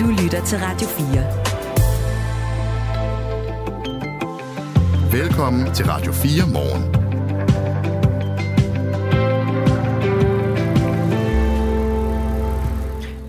[0.00, 1.06] Du lytter til Radio 4.
[5.12, 6.92] Velkommen til Radio 4 morgen.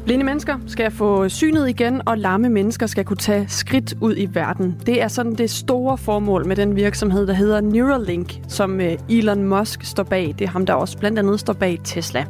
[0.05, 4.29] Blinde mennesker skal få synet igen, og lamme mennesker skal kunne tage skridt ud i
[4.33, 4.81] verden.
[4.85, 9.43] Det er sådan det store formål med den virksomhed, der hedder Neuralink, som øh, Elon
[9.43, 10.35] Musk står bag.
[10.39, 12.25] Det er ham, der også blandt andet står bag Tesla.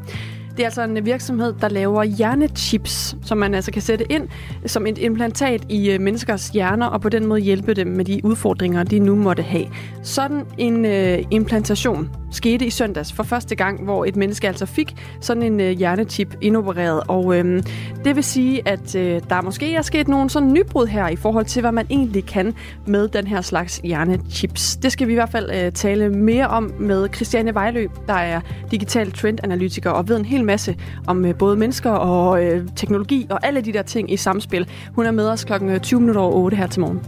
[0.51, 4.27] Det er altså en virksomhed, der laver hjernechips, som man altså kan sætte ind
[4.65, 8.21] som et implantat i øh, menneskers hjerner, og på den måde hjælpe dem med de
[8.23, 9.65] udfordringer, de nu måtte have.
[10.03, 14.95] Sådan en øh, implantation skete i søndags for første gang, hvor et menneske altså fik
[15.21, 17.01] sådan en øh, hjernechip indopereret.
[17.07, 17.63] Og øh,
[18.05, 21.45] det vil sige, at øh, der måske er sket nogle sådan nybrud her i forhold
[21.45, 22.53] til, hvad man egentlig kan
[22.87, 24.75] med den her slags hjernechips.
[24.75, 28.41] Det skal vi i hvert fald øh, tale mere om med Christiane Vejløb, der er
[28.71, 30.75] digital trendanalytiker og ved en hel masse
[31.07, 34.67] om øh, både mennesker og øh, teknologi og alle de der ting i samspil.
[34.95, 37.01] Hun er med os klokken 20 øh, minutter over 8 her til morgen.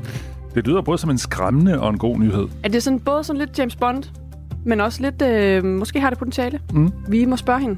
[0.56, 2.48] Det lyder både som en skræmmende og en god nyhed.
[2.64, 4.04] Er det sådan både sådan lidt James Bond,
[4.66, 6.60] men også lidt, øh, måske har det potentiale.
[6.74, 6.92] Mm.
[7.08, 7.78] Vi må spørge hende.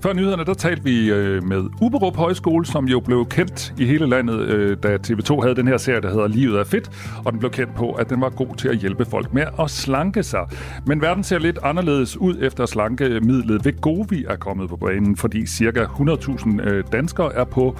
[0.00, 4.06] Før nyhederne, der talte vi øh, med Uberup Højskole, som jo blev kendt i hele
[4.06, 6.90] landet, øh, da TV2 havde den her serie, der hedder Livet er fedt,
[7.24, 9.70] og den blev kendt på, at den var god til at hjælpe folk med at
[9.70, 10.48] slanke sig.
[10.86, 15.84] Men verden ser lidt anderledes ud efter slankemidlet Vegovi er kommet på banen, fordi cirka
[15.84, 17.76] 100.000 øh, danskere er på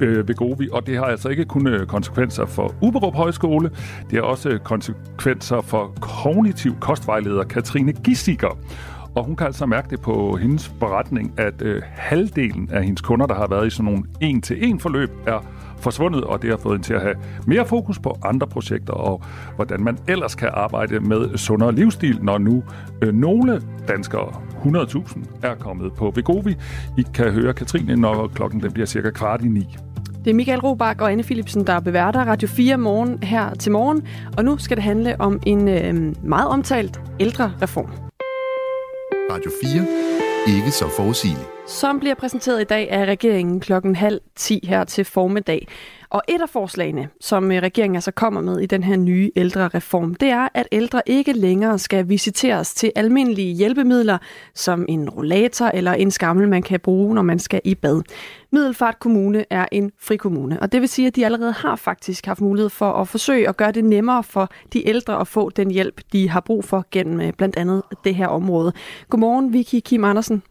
[0.00, 3.70] øh, Vegovi, og det har altså ikke kun øh, konsekvenser for Uberup Højskole,
[4.10, 8.58] det har også øh, konsekvenser for kognitiv kostvejleder Katrine Gissiker.
[9.14, 13.26] Og hun kan altså mærke det på hendes beretning, at øh, halvdelen af hendes kunder,
[13.26, 15.46] der har været i sådan nogle en-til-en forløb, er
[15.78, 17.14] forsvundet, og det har fået hende til at have
[17.46, 19.22] mere fokus på andre projekter, og
[19.56, 22.62] hvordan man ellers kan arbejde med sundere livsstil, når nu
[23.02, 24.32] øh, nogle danskere,
[24.64, 26.56] 100.000, er kommet på Vegovi.
[26.98, 29.76] I kan høre Katrine, når klokken den bliver cirka kvart i ni.
[30.24, 34.06] Det er Michael Robach og Anne Philipsen, der beværter Radio 4 morgen her til morgen.
[34.36, 38.11] Og nu skal det handle om en øh, meget omtalt ældre reform.
[39.32, 39.50] Radio
[40.46, 40.56] 4.
[40.56, 41.48] Ikke så forudsigeligt.
[41.66, 45.68] Som bliver præsenteret i dag af regeringen klokken halv 10 her til formiddag.
[46.10, 49.68] Og et af forslagene, som øh, regeringen altså kommer med i den her nye ældre
[49.68, 54.18] reform, det er, at ældre ikke længere skal visiteres til almindelige hjælpemidler,
[54.54, 58.02] som en rollator eller en skammel, man kan bruge, når man skal i bad.
[58.54, 62.40] Middelfart Kommune er en frikommune, og det vil sige, at de allerede har faktisk haft
[62.40, 66.00] mulighed for at forsøge at gøre det nemmere for de ældre at få den hjælp,
[66.12, 68.72] de har brug for gennem øh, blandt andet det her område.
[69.08, 70.42] Godmorgen, Vicky Kim Andersen.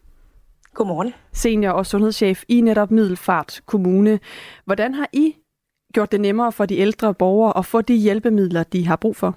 [0.74, 1.14] Godmorgen.
[1.32, 4.20] Senior og sundhedschef i netop Middelfart Kommune.
[4.64, 5.36] Hvordan har I
[5.94, 9.36] gjort det nemmere for de ældre borgere at få de hjælpemidler, de har brug for?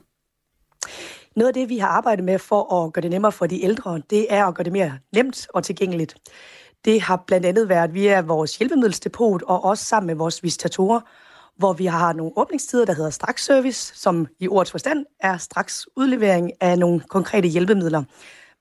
[1.36, 4.02] Noget af det, vi har arbejdet med for at gøre det nemmere for de ældre,
[4.09, 6.16] det er at gøre det mere nemt og tilgængeligt.
[6.85, 11.00] Det har blandt andet været via vores hjælpemiddelsdepot og også sammen med vores visitatorer,
[11.57, 15.88] hvor vi har nogle åbningstider, der hedder straks service, som i ordets forstand er straks
[15.96, 18.03] udlevering af nogle konkrete hjælpemidler.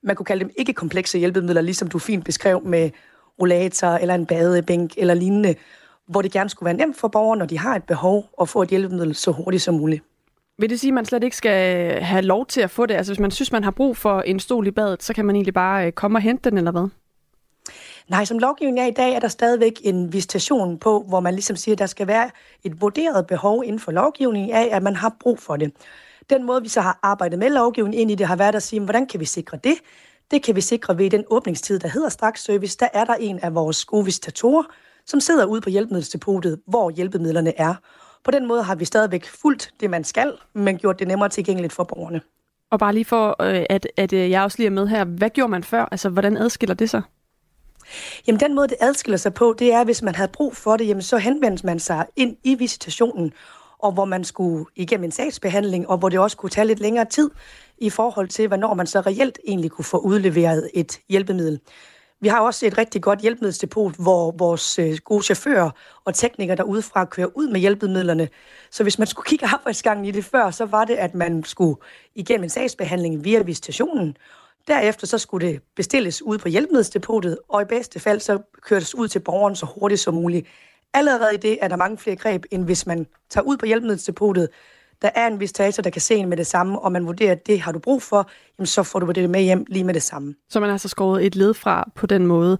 [0.03, 2.89] Man kunne kalde dem ikke komplekse hjælpemidler, ligesom du fint beskrev med
[3.41, 5.55] rollator eller en badebænk eller lignende,
[6.07, 8.61] hvor det gerne skulle være nemt for borgere, når de har et behov, at få
[8.61, 10.03] et hjælpemiddel så hurtigt som muligt.
[10.59, 12.93] Vil det sige, at man slet ikke skal have lov til at få det?
[12.93, 15.35] Altså hvis man synes, man har brug for en stol i badet, så kan man
[15.35, 16.87] egentlig bare øh, komme og hente den, eller hvad?
[18.07, 21.55] Nej, som lovgivningen er i dag, er der stadigvæk en visitation på, hvor man ligesom
[21.55, 22.29] siger, at der skal være
[22.63, 25.71] et vurderet behov inden for lovgivningen af, at man har brug for det.
[26.29, 28.81] Den måde, vi så har arbejdet med lovgivningen ind i det, har været at sige,
[28.81, 29.75] hvordan kan vi sikre det?
[30.31, 32.77] Det kan vi sikre ved den åbningstid, der hedder straks service.
[32.79, 34.63] Der er der en af vores gode visitatorer,
[35.05, 37.75] som sidder ude på hjælpemiddelsdepotet, hvor hjælpemidlerne er.
[38.23, 41.73] På den måde har vi stadigvæk fuldt det, man skal, men gjort det nemmere tilgængeligt
[41.73, 42.21] for borgerne.
[42.71, 45.29] Og bare lige for, øh, at, at øh, jeg også lige er med her, hvad
[45.29, 45.85] gjorde man før?
[45.91, 47.01] Altså, hvordan adskiller det sig?
[48.27, 50.87] Jamen, den måde, det adskiller sig på, det er, hvis man havde brug for det,
[50.87, 53.33] jamen, så henvendte man sig ind i visitationen,
[53.79, 57.05] og hvor man skulle igennem en sagsbehandling, og hvor det også kunne tage lidt længere
[57.05, 57.29] tid
[57.77, 61.59] i forhold til, hvornår man så reelt egentlig kunne få udleveret et hjælpemiddel.
[62.21, 65.69] Vi har også et rigtig godt hjælpemiddelsdepot, hvor vores øh, gode chauffører
[66.05, 68.29] og teknikere derudefra kører ud med hjælpemidlerne.
[68.71, 71.75] Så hvis man skulle kigge arbejdsgangen i det før, så var det, at man skulle
[72.15, 74.17] igennem en sagsbehandling via visitationen.
[74.67, 79.07] Derefter så skulle det bestilles ud på hjælpemiddelsdepotet, og i bedste fald så kørtes ud
[79.07, 80.47] til borgeren så hurtigt som muligt.
[80.93, 84.49] Allerede i det er der mange flere greb, end hvis man tager ud på hjælpemiddelsdepotet,
[85.01, 87.47] der er en visitator, der kan se en med det samme, og man vurderer, at
[87.47, 90.03] det har du brug for, jamen så får du det med hjem lige med det
[90.03, 90.35] samme.
[90.49, 92.57] Så man har så skåret et led fra på den måde.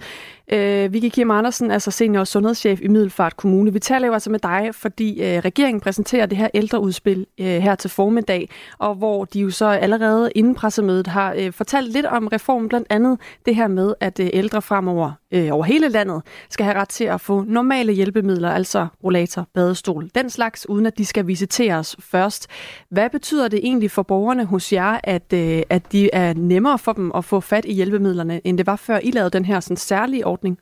[0.54, 3.74] Øh, Vicky Kim Andersen, altså senior sundhedschef i Middelfart Kommune.
[3.74, 7.76] Vi taler jo altså med dig, fordi øh, regeringen præsenterer det her ældreudspil øh, her
[7.76, 12.28] til formiddag, og hvor de jo så allerede inden pressemødet har øh, fortalt lidt om
[12.28, 16.66] reformen, blandt andet det her med, at øh, ældre fremover øh, over hele landet skal
[16.66, 21.06] have ret til at få normale hjælpemidler, altså rollator, badestol, den slags, uden at de
[21.06, 22.48] skal visiteres først.
[22.90, 26.94] Hvad betyder det egentlig for borgerne hos jer, at, øh, at de er nemmere for
[26.94, 29.78] dem at få fat i hjælpemidlerne, end det var før I lavede den her sådan,
[29.78, 30.60] særlige ordning?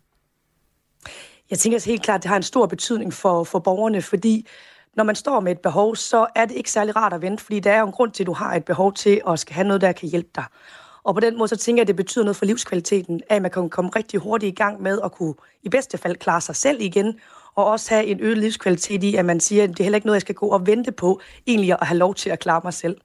[1.50, 4.48] Jeg tænker helt klart, at det har en stor betydning for, for borgerne, fordi
[4.96, 7.60] når man står med et behov, så er det ikke særlig rart at vente, fordi
[7.60, 9.68] der er jo en grund til, at du har et behov til at skal have
[9.68, 10.46] noget, der kan hjælpe dig.
[11.04, 13.52] Og på den måde, så tænker jeg, at det betyder noget for livskvaliteten, at man
[13.52, 15.34] kan komme rigtig hurtigt i gang med at kunne
[15.64, 17.20] i bedste fald klare sig selv igen,
[17.56, 20.08] og også have en øget livskvalitet i, at man siger, at det er heller ikke
[20.08, 22.74] noget, jeg skal gå og vente på, egentlig at have lov til at klare mig
[22.74, 22.98] selv.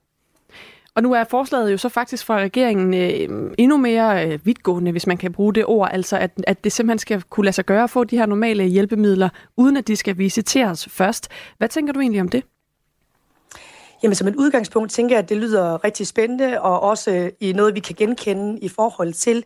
[0.99, 5.06] Og nu er forslaget jo så faktisk fra regeringen øh, endnu mere øh, vidtgående, hvis
[5.06, 7.83] man kan bruge det ord, altså at, at det simpelthen skal kunne lade sig gøre
[7.83, 11.29] at få de her normale hjælpemidler, uden at de skal visiteres først.
[11.59, 12.45] Hvad tænker du egentlig om det?
[14.03, 17.53] Jamen som et udgangspunkt tænker jeg, at det lyder rigtig spændende, og også øh, i
[17.53, 19.45] noget, vi kan genkende i forhold til,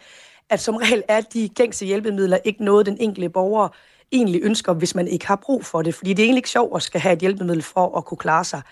[0.51, 3.69] at som regel er de gængse hjælpemidler ikke noget, den enkelte borger
[4.13, 5.95] egentlig ønsker, hvis man ikke har brug for det.
[5.95, 8.45] Fordi det er egentlig ikke sjovt at skal have et hjælpemiddel for at kunne klare
[8.45, 8.63] sig.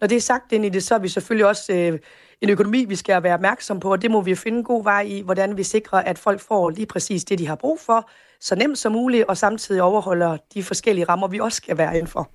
[0.00, 1.98] Når det er sagt ind i det, så er vi selvfølgelig også øh,
[2.40, 5.00] en økonomi, vi skal være opmærksom på, og det må vi finde en god vej
[5.00, 8.10] i, hvordan vi sikrer, at folk får lige præcis det, de har brug for,
[8.40, 12.30] så nemt som muligt, og samtidig overholder de forskellige rammer, vi også skal være indenfor.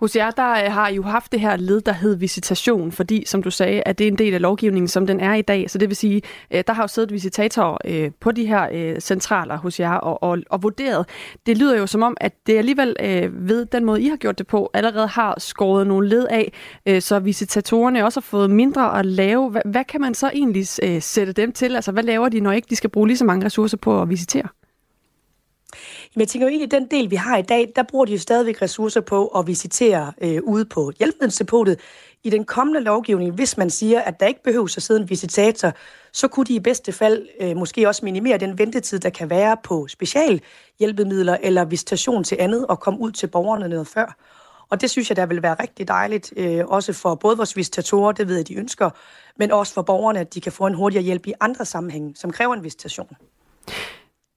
[0.00, 3.24] Hos jer, der øh, har I jo haft det her led, der hed visitation, fordi,
[3.26, 5.70] som du sagde, at det er en del af lovgivningen, som den er i dag.
[5.70, 9.58] Så det vil sige, øh, der har jo siddet visitatorer øh, på de her centraler
[9.58, 11.06] hos jer og, og, og vurderet.
[11.46, 12.96] Det lyder jo som om, at det alligevel
[13.32, 16.52] ved den måde, I har gjort det på, allerede har skåret nogle led af,
[17.02, 19.60] så visitatorerne også har fået mindre at lave.
[19.64, 20.66] Hvad kan man så egentlig
[21.02, 21.76] sætte dem til?
[21.76, 24.08] Altså, hvad laver de, når ikke de skal bruge lige så mange ressourcer på at
[24.08, 24.48] visitere?
[26.14, 28.12] Jamen, jeg tænker jo egentlig, at den del, vi har i dag, der bruger de
[28.12, 31.80] jo stadigvæk ressourcer på at visitere øh, ude på hjælpemiddeldepotet.
[32.24, 35.72] I den kommende lovgivning, hvis man siger, at der ikke behøves at sidde en visitator,
[36.12, 39.56] så kunne de i bedste fald øh, måske også minimere den ventetid, der kan være
[39.64, 40.40] på special
[40.78, 44.16] hjælpemidler eller visitation til andet og komme ud til borgerne noget før.
[44.70, 48.12] Og det synes jeg, der vil være rigtig dejligt, øh, også for både vores visitatorer,
[48.12, 48.90] det ved jeg, de ønsker,
[49.36, 52.30] men også for borgerne, at de kan få en hurtigere hjælp i andre sammenhænge, som
[52.30, 53.16] kræver en visitation.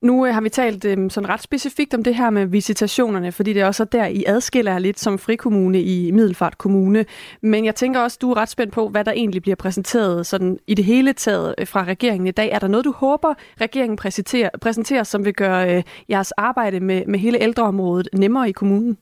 [0.02, 3.54] Nu øh, har vi talt øh, sådan ret specifikt om det her med visitationerne, fordi
[3.54, 7.06] det er også der, I adskiller lidt som frikommune i Middelfart Kommune.
[7.42, 10.60] Men jeg tænker også, du er ret spændt på, hvad der egentlig bliver præsenteret sådan
[10.68, 12.50] i det hele taget øh, fra regeringen i dag.
[12.50, 17.06] Er der noget, du håber, regeringen præsenterer, præsenterer som vil gøre øh, jeres arbejde med,
[17.06, 18.98] med hele ældreområdet nemmere i kommunen?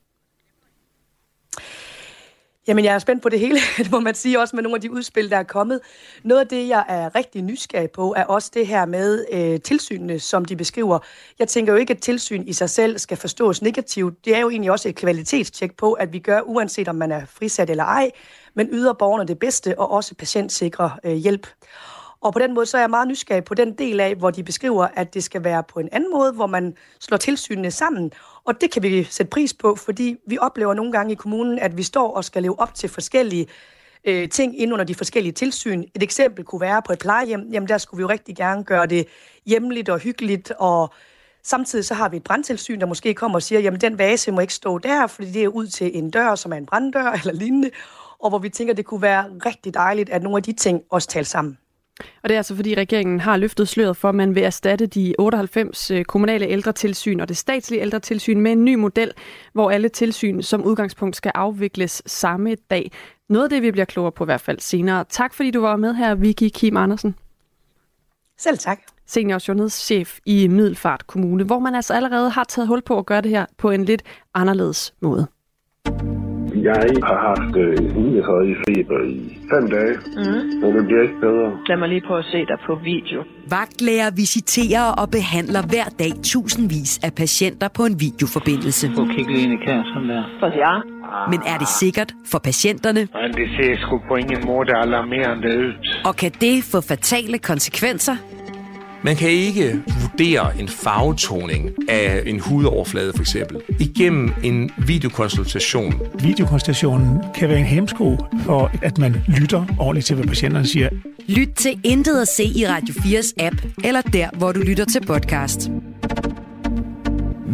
[2.69, 4.81] Jamen, jeg er spændt på det hele, det må man sige, også med nogle af
[4.81, 5.79] de udspil, der er kommet.
[6.23, 10.19] Noget af det, jeg er rigtig nysgerrig på, er også det her med øh, tilsynene,
[10.19, 10.99] som de beskriver.
[11.39, 14.25] Jeg tænker jo ikke, at tilsyn i sig selv skal forstås negativt.
[14.25, 17.25] Det er jo egentlig også et kvalitetstjek på, at vi gør, uanset om man er
[17.25, 18.11] frisat eller ej,
[18.53, 21.47] men yder borgerne det bedste og også patientsikre øh, hjælp.
[22.21, 24.43] Og på den måde så er jeg meget nysgerrig på den del af, hvor de
[24.43, 28.11] beskriver, at det skal være på en anden måde, hvor man slår tilsynene sammen.
[28.45, 31.77] Og det kan vi sætte pris på, fordi vi oplever nogle gange i kommunen, at
[31.77, 33.47] vi står og skal leve op til forskellige
[34.05, 35.83] øh, ting ind under de forskellige tilsyn.
[35.95, 37.49] Et eksempel kunne være på et plejehjem.
[37.51, 39.07] Jamen der skulle vi jo rigtig gerne gøre det
[39.45, 40.93] hjemligt og hyggeligt og
[41.43, 44.39] Samtidig så har vi et brandtilsyn, der måske kommer og siger, jamen den vase må
[44.39, 47.33] ikke stå der, fordi det er ud til en dør, som er en branddør eller
[47.33, 47.69] lignende,
[48.19, 51.07] og hvor vi tænker, det kunne være rigtig dejligt, at nogle af de ting også
[51.07, 51.57] taler sammen.
[52.23, 55.15] Og det er altså fordi regeringen har løftet sløret for, at man vil erstatte de
[55.19, 59.11] 98 øh, kommunale ældretilsyn og det statslige ældretilsyn med en ny model,
[59.53, 62.91] hvor alle tilsyn som udgangspunkt skal afvikles samme dag.
[63.29, 65.05] Noget af det, vi bliver klogere på i hvert fald senere.
[65.09, 67.15] Tak fordi du var med her, Vicky Kim Andersen.
[68.37, 68.79] Selv tak.
[69.05, 73.21] Senior sundhedschef i Middelfart Kommune, hvor man altså allerede har taget hul på at gøre
[73.21, 75.27] det her på en lidt anderledes måde.
[76.63, 77.77] Jeg har haft øh,
[78.67, 80.63] feber i fem dage, mm.
[80.63, 81.47] og det bliver ikke bedre.
[81.67, 83.23] Lad mig lige prøve at se dig på video.
[83.49, 88.91] Vagtlæger visiterer og behandler hver dag tusindvis af patienter på en videoforbindelse.
[88.95, 90.23] Prøv at kigge lige ind i kassen der.
[90.39, 90.73] For ja.
[91.31, 92.99] Men er det sikkert for patienterne?
[92.99, 95.71] Men det ser sgu på ingen måde alarmerende ud.
[96.05, 98.15] Og kan det få fatale konsekvenser?
[99.03, 105.93] Man kan ikke vurdere en farvetoning af en hudoverflade for eksempel igennem en videokonsultation.
[106.19, 110.89] Videokonsultationen kan være en hemsko for, at man lytter ordentligt til, hvad patienterne siger.
[111.27, 115.05] Lyt til Intet at se i Radio 4's app, eller der, hvor du lytter til
[115.05, 115.69] podcast.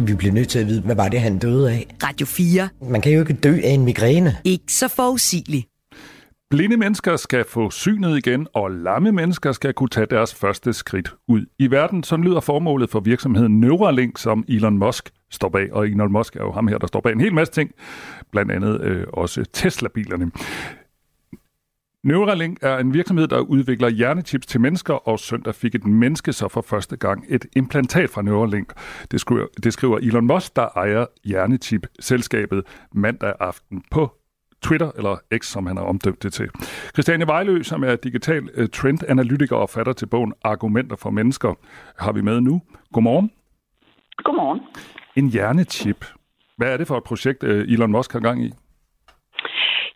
[0.06, 1.86] Vi bliver nødt til at vide, hvad var det, han døde af?
[2.02, 2.68] Radio 4.
[2.90, 4.36] Man kan jo ikke dø af en migræne.
[4.44, 5.66] Ikke så forudsigeligt.
[6.50, 11.14] Blinde mennesker skal få synet igen, og lamme mennesker skal kunne tage deres første skridt
[11.28, 12.02] ud i verden.
[12.02, 15.72] Sådan lyder formålet for virksomheden Neuralink, som Elon Musk står bag.
[15.72, 17.70] Og Elon Musk er jo ham her, der står bag en hel masse ting,
[18.32, 20.30] blandt andet øh, også Tesla-bilerne.
[22.04, 26.48] Neuralink er en virksomhed, der udvikler hjernechips til mennesker, og søndag fik et menneske så
[26.48, 28.72] for første gang et implantat fra Neuralink.
[29.10, 32.62] Det skriver, det skriver Elon Musk, der ejer hjernechip-selskabet
[32.92, 34.12] mandag aften på
[34.68, 36.48] Twitter, eller X, som han har omdøbt det til.
[36.94, 41.54] Christiane Vejlø, som er digital uh, trendanalytiker og fatter til bogen Argumenter for mennesker,
[41.98, 42.62] har vi med nu.
[42.92, 43.30] Godmorgen.
[44.24, 44.60] Godmorgen.
[45.16, 46.04] En hjernechip.
[46.56, 48.52] Hvad er det for et projekt, uh, Elon Musk har gang i?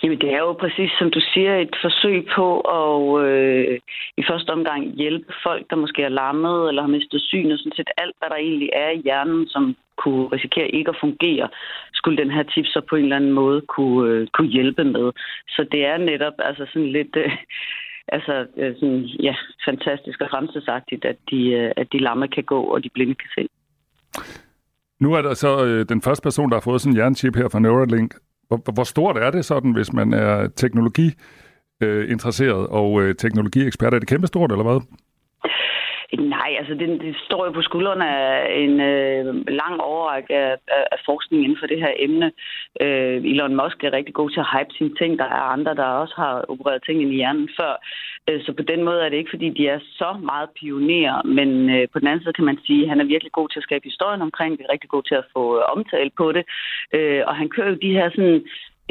[0.02, 3.78] Jamen, det er jo præcis som du siger, et forsøg på at øh,
[4.16, 7.76] i første omgang hjælpe folk, der måske er lammet eller har mistet syn, og sådan
[7.76, 11.48] set alt, hvad der egentlig er i hjernen, som kunne risikere ikke at fungere,
[11.92, 15.12] skulle den her tip så på en eller anden måde kunne, øh, kunne hjælpe med.
[15.48, 17.16] Så det er netop altså sådan lidt...
[17.16, 17.32] Øh,
[18.16, 19.34] altså øh, sådan, ja,
[19.68, 23.30] fantastisk og fremtidsagtigt, at de, øh, at de lamme kan gå, og de blinde kan
[23.34, 23.48] se.
[25.00, 27.48] Nu er der så øh, den første person, der har fået sådan en jernchip her
[27.48, 28.14] fra Neuralink.
[28.50, 31.14] Hvor, hvor stort er det sådan, hvis man er teknologi
[31.80, 33.94] øh, interesseret og øh, teknologiekspert?
[33.94, 34.80] Er det kæmpestort, eller hvad?
[36.18, 40.84] Nej, altså det, det står jo på skuldrene af en øh, lang overrække af, af,
[40.92, 42.32] af forskning inden for det her emne.
[42.80, 45.18] Øh, Elon Musk er rigtig god til at hype sine ting.
[45.18, 47.72] Der er andre, der også har opereret ting ind i hjernen før.
[48.28, 51.70] Øh, så på den måde er det ikke, fordi de er så meget pionerer, men
[51.70, 53.68] øh, på den anden side kan man sige, at han er virkelig god til at
[53.68, 56.44] skabe historien omkring det, er rigtig god til at få øh, omtale på det.
[56.94, 58.44] Øh, og han kører jo de her sådan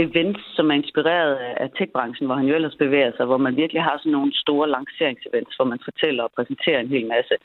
[0.06, 3.84] events, som er inspireret af tech-branchen, hvor han jo ellers bevæger sig, hvor man virkelig
[3.84, 7.36] har sådan nogle store lanceringsevents, hvor man fortæller og præsenterer en hel masse.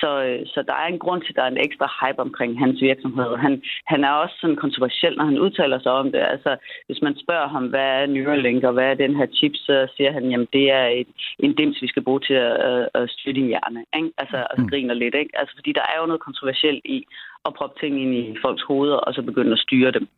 [0.00, 2.58] Så, øh, så der er en grund til, at der er en ekstra hype omkring
[2.58, 3.36] hans virksomhed.
[3.36, 3.62] Han,
[3.92, 6.18] han er også sådan kontroversiel, når han udtaler sig om det.
[6.34, 9.88] Altså, hvis man spørger ham, hvad er Neuralink, og hvad er den her chip, så
[9.96, 13.34] siger han, jamen det er et, en dims, vi skal bruge til at, at styre
[13.34, 13.84] din hjerne.
[13.96, 14.10] Ikke?
[14.18, 14.68] Altså, og mm.
[14.68, 15.14] griner lidt.
[15.14, 15.38] Ikke?
[15.40, 17.06] Altså, fordi der er jo noget kontroversielt i
[17.46, 20.08] at proppe ting ind i folks hoveder, og så begynde at styre dem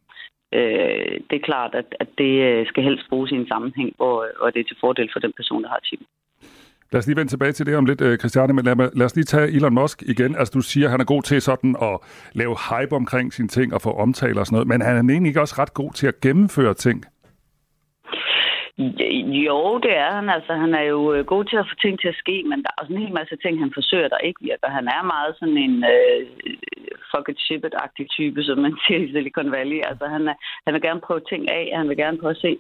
[0.53, 4.27] øh, det er klart, at, at det øh, skal helst bruges i en sammenhæng, hvor,
[4.39, 6.07] hvor det er til fordel for den person, der har chippen.
[6.93, 9.17] Lad os lige vende tilbage til det om lidt, øh, Christiane, men lad, lad os
[9.17, 10.37] lige tage Elon Musk igen.
[10.37, 11.97] Altså, du siger, at han er god til sådan at
[12.33, 15.31] lave hype omkring sine ting og få omtaler og sådan noget, men han er egentlig
[15.31, 17.05] ikke også ret god til at gennemføre ting?
[19.47, 20.29] Jo, det er han.
[20.29, 22.71] Altså, han er jo øh, god til at få ting til at ske, men der
[22.71, 24.77] er også en hel masse ting, han forsøger, der ikke virker.
[24.79, 26.21] Han er meget sådan en øh,
[27.13, 29.81] fuck it, ship it-agtig type, som man siger i Silicon Valley.
[29.89, 30.35] Altså, han, er,
[30.65, 32.59] han vil gerne prøve ting af, han vil gerne prøve at se,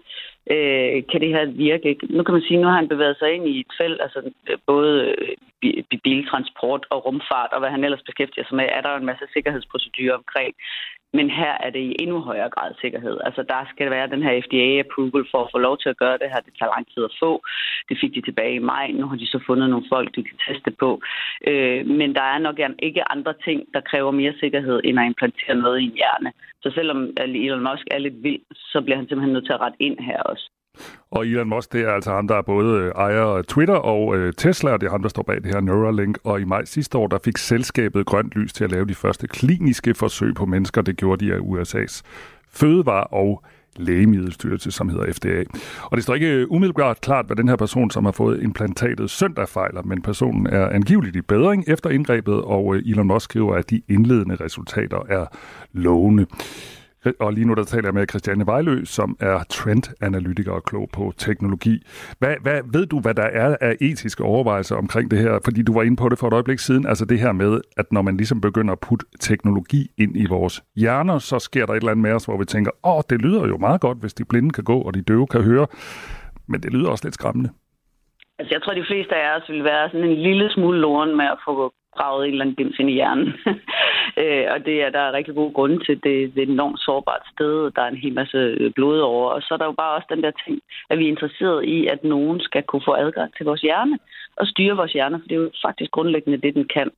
[0.55, 1.97] øh, kan det her virke?
[2.17, 4.59] Nu kan man sige, nu har han bevæget sig ind i et felt, altså øh,
[4.67, 5.14] både
[5.62, 9.25] øh, biltransport og rumfart, og hvad han ellers beskæftiger sig med, er der en masse
[9.35, 10.55] sikkerhedsprocedurer omkring.
[11.12, 13.17] Men her er det i endnu højere grad sikkerhed.
[13.25, 16.28] Altså der skal være den her FDA-approval for at få lov til at gøre det
[16.33, 16.40] her.
[16.47, 17.31] Det tager lang tid at få.
[17.88, 18.87] Det fik de tilbage i maj.
[18.90, 20.90] Nu har de så fundet nogle folk, de kan teste på.
[21.49, 25.55] Øh, men der er nok ikke andre ting, der kræver mere sikkerhed, end at implantere
[25.55, 26.33] noget i en hjerne.
[26.62, 29.83] Så selvom Elon Musk er lidt vild, så bliver han simpelthen nødt til at rette
[29.87, 30.38] ind her også.
[31.11, 34.17] Og Elon Musk, det er altså ham, der er både øh, ejer af Twitter og
[34.17, 36.19] øh, Tesla, og det er ham, der står bag det her Neuralink.
[36.25, 39.27] Og i maj sidste år, der fik selskabet grønt lys til at lave de første
[39.27, 40.83] kliniske forsøg på mennesker.
[40.83, 42.03] Det gjorde de af USA's
[42.51, 43.45] fødevare- og
[43.77, 45.45] lægemiddelstyrelse, som hedder FDA.
[45.85, 49.11] Og det står ikke øh, umiddelbart klart, hvad den her person, som har fået implantatet
[49.11, 53.55] søndag fejler, men personen er angiveligt i bedring efter indgrebet, og øh, Elon Musk skriver,
[53.55, 55.27] at de indledende resultater er
[55.73, 56.27] lovende.
[57.21, 61.12] Og lige nu der taler jeg med Christiane Vejlø, som er trendanalytiker og klog på
[61.17, 61.87] teknologi.
[62.19, 65.38] Hvad, hvad, ved du, hvad der er af etiske overvejelser omkring det her?
[65.45, 66.87] Fordi du var inde på det for et øjeblik siden.
[66.87, 70.62] Altså det her med, at når man ligesom begynder at putte teknologi ind i vores
[70.77, 73.47] hjerner, så sker der et eller andet med os, hvor vi tænker, åh, det lyder
[73.47, 75.67] jo meget godt, hvis de blinde kan gå, og de døve kan høre.
[76.47, 77.50] Men det lyder også lidt skræmmende.
[78.38, 81.25] Altså, jeg tror, de fleste af os vil være sådan en lille smule loren med
[81.25, 83.28] at få gravet en eller anden dims ind i hjernen.
[84.23, 85.95] øh, og det er der er rigtig gode grunde til.
[86.05, 87.71] Det, det er et enormt sårbart sted.
[87.76, 89.31] Der er en hel masse øh, blod over.
[89.31, 91.87] Og så er der jo bare også den der ting, at vi er interesseret i,
[91.87, 93.99] at nogen skal kunne få adgang til vores hjerne
[94.40, 96.90] og styre vores hjerne, for det er jo faktisk grundlæggende det, den kan.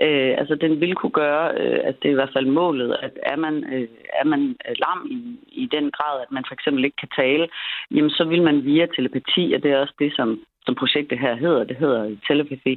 [0.00, 3.14] Øh, altså, den vil kunne gøre, øh, at det er i hvert fald målet, at
[3.22, 3.88] er man, øh,
[4.20, 5.18] er man lam i,
[5.62, 7.48] i den grad, at man for eksempel ikke kan tale,
[7.94, 11.34] jamen så vil man via telepati, og det er også det, som som projektet her
[11.34, 12.74] hedder, det hedder telepathy,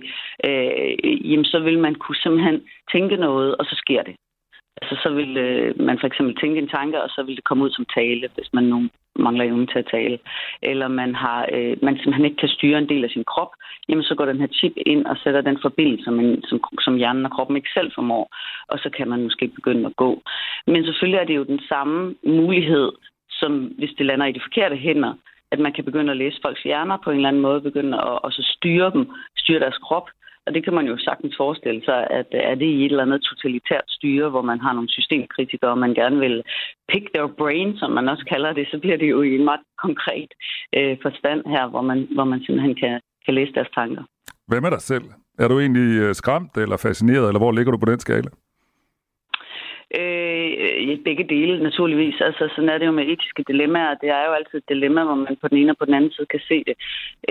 [0.48, 2.62] øh, jamen så vil man kunne simpelthen
[2.92, 4.16] tænke noget, og så sker det.
[4.82, 7.64] Altså så vil øh, man for eksempel tænke en tanke, og så vil det komme
[7.64, 10.20] ud som tale, hvis man nu mangler evnen til at tale.
[10.62, 13.52] Eller man, har, øh, man simpelthen ikke kan styre en del af sin krop,
[13.90, 16.96] jamen så går den her chip ind og sætter den forbindelse, som, en, som, som
[16.96, 18.36] hjernen og kroppen ikke selv formår,
[18.68, 20.22] og så kan man måske begynde at gå.
[20.68, 22.92] Men selvfølgelig er det jo den samme mulighed,
[23.30, 25.14] som hvis det lander i de forkerte hænder,
[25.52, 28.20] at man kan begynde at læse folks hjerner på en eller anden måde, begynde at,
[28.26, 29.04] og så styre dem,
[29.38, 30.08] styre deres krop.
[30.46, 33.04] Og det kan man jo sagtens forestille sig, at øh, er det i et eller
[33.04, 36.44] andet totalitært styre, hvor man har nogle systemkritikere, og man gerne vil
[36.92, 39.64] pick their brain, som man også kalder det, så bliver det jo i en meget
[39.86, 40.32] konkret
[40.78, 44.04] øh, forstand her, hvor man, hvor man simpelthen kan, kan læse deres tanker.
[44.48, 45.06] Hvem er dig selv?
[45.40, 48.30] Er du egentlig øh, skræmt eller fascineret, eller hvor ligger du på den skala?
[50.00, 52.22] Øh, begge dele, naturligvis.
[52.22, 53.94] Altså, sådan er det jo med etiske dilemmaer.
[54.02, 56.12] Det er jo altid et dilemma, hvor man på den ene og på den anden
[56.12, 56.76] side kan se det.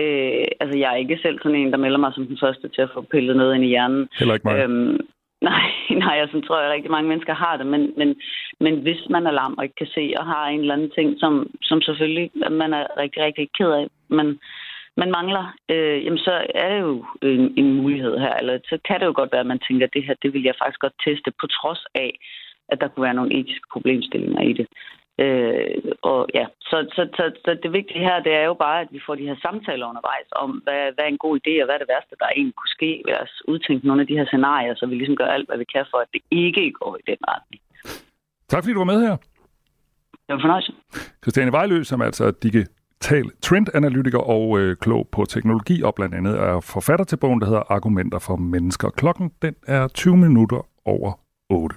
[0.01, 2.81] Øh, altså, jeg er ikke selv sådan en, der melder mig som den første til
[2.81, 4.07] at få pillet noget ind i hjernen.
[4.19, 4.57] Heller ikke mig.
[4.63, 4.97] Øhm,
[5.49, 5.65] nej,
[6.03, 7.67] nej, jeg tror, at rigtig mange mennesker har det.
[7.67, 8.15] Men, men,
[8.59, 11.19] men hvis man er lam og ikke kan se, og har en eller anden ting,
[11.19, 14.39] som, som selvfølgelig man er rigtig, rigtig ked af, men
[15.01, 18.33] man mangler, øh, jamen så er det jo en, en mulighed her.
[18.33, 20.43] Eller så kan det jo godt være, at man tænker, at det her, det vil
[20.43, 22.11] jeg faktisk godt teste, på trods af,
[22.69, 24.67] at der kunne være nogle etiske problemstillinger i det.
[25.23, 25.75] Øh,
[26.11, 28.99] og ja, så, så, så, så det vigtige her, det er jo bare, at vi
[29.05, 31.83] får de her samtaler undervejs om, hvad, hvad er en god idé, og hvad er
[31.83, 32.91] det værste, der egentlig kunne ske.
[33.07, 35.67] Lad os udtænke nogle af de her scenarier, så vi ligesom gør alt, hvad vi
[35.75, 37.61] kan for, at det ikke går i den retning.
[38.51, 39.15] Tak fordi du var med her.
[40.25, 40.71] Det var fornøjelse.
[41.23, 46.35] Christiane Vejlø, som er altså digital trendanalytiker og øh, klog på teknologi, og blandt andet
[46.39, 48.89] er forfatter til bogen, der hedder Argumenter for mennesker.
[48.89, 51.11] Klokken den er 20 minutter over
[51.49, 51.75] 8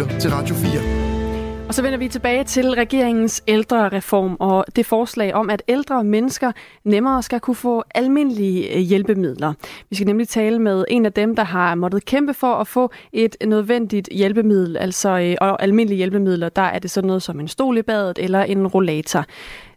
[0.00, 1.68] lytter til Radio 4.
[1.68, 6.52] Og så vender vi tilbage til regeringens ældrereform og det forslag om, at ældre mennesker
[6.84, 9.52] nemmere skal kunne få almindelige øh, hjælpemidler.
[9.90, 12.90] Vi skal nemlig tale med en af dem, der har måttet kæmpe for at få
[13.12, 16.48] et nødvendigt hjælpemiddel, altså øh, og almindelige hjælpemidler.
[16.48, 19.24] Der er det sådan noget som en stol i badet eller en rollator.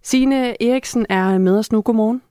[0.04, 1.82] Signe Eriksen er med os nu.
[1.82, 2.22] Godmorgen.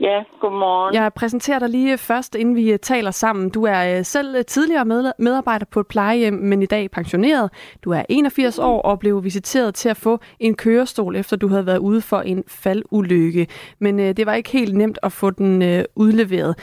[0.00, 0.94] Ja, godmorgen.
[0.94, 3.50] Jeg præsenterer dig lige først, inden vi øh, taler sammen.
[3.50, 7.50] Du er øh, selv øh, tidligere medarbejder på et plejehjem, men i dag pensioneret.
[7.84, 11.66] Du er 81 år og blev visiteret til at få en kørestol, efter du havde
[11.66, 13.46] været ude for en faldulykke.
[13.78, 16.54] Men det var ikke helt nemt at få den udleveret.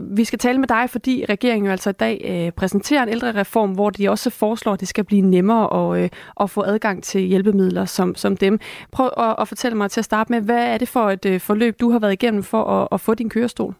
[0.00, 3.90] Vi skal tale med dig, fordi regeringen jo altså i dag præsenterer en ældrereform, hvor
[3.90, 8.14] de også foreslår, at det skal blive nemmere at, at få adgang til hjælpemidler som,
[8.14, 8.58] som dem.
[8.92, 11.80] Prøv at, at fortælle mig til at starte med, hvad er det for et forløb,
[11.80, 13.74] du har været igennem for at, at få din kørestol?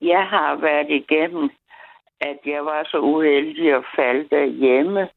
[0.00, 1.50] Jeg har været igennem,
[2.20, 5.08] at jeg var så uheldig at falde derhjemme,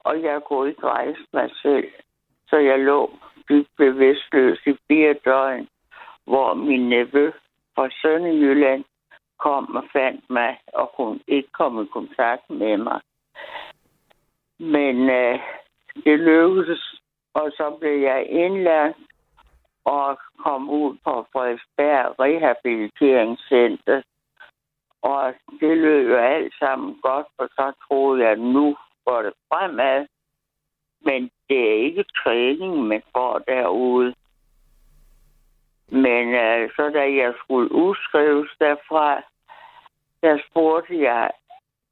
[0.00, 1.90] og jeg kunne ikke rejse mig selv.
[2.48, 3.10] Så jeg lå
[3.48, 5.68] dybt bevidstløs i fire døgn,
[6.24, 7.30] hvor min nevø
[7.74, 8.84] fra Sønderjylland
[9.38, 13.00] kom og fandt mig og kunne ikke komme i kontakt med mig.
[14.58, 15.38] Men øh,
[16.04, 17.00] det lykkedes,
[17.34, 18.98] og så blev jeg indlagt
[19.84, 24.02] og kom ud på Frederiksberg Rehabiliteringscenter.
[25.02, 29.32] Og det lød jo alt sammen godt, og så troede jeg, at nu går det
[29.48, 30.06] fremad.
[31.00, 34.14] Men det er ikke træning, man får derude.
[35.88, 39.22] Men øh, så da jeg skulle udskrives derfra,
[40.22, 41.30] der spurgte jeg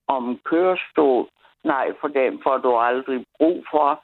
[0.06, 1.28] om kørestol.
[1.64, 4.02] Nej, for den får du aldrig brug for.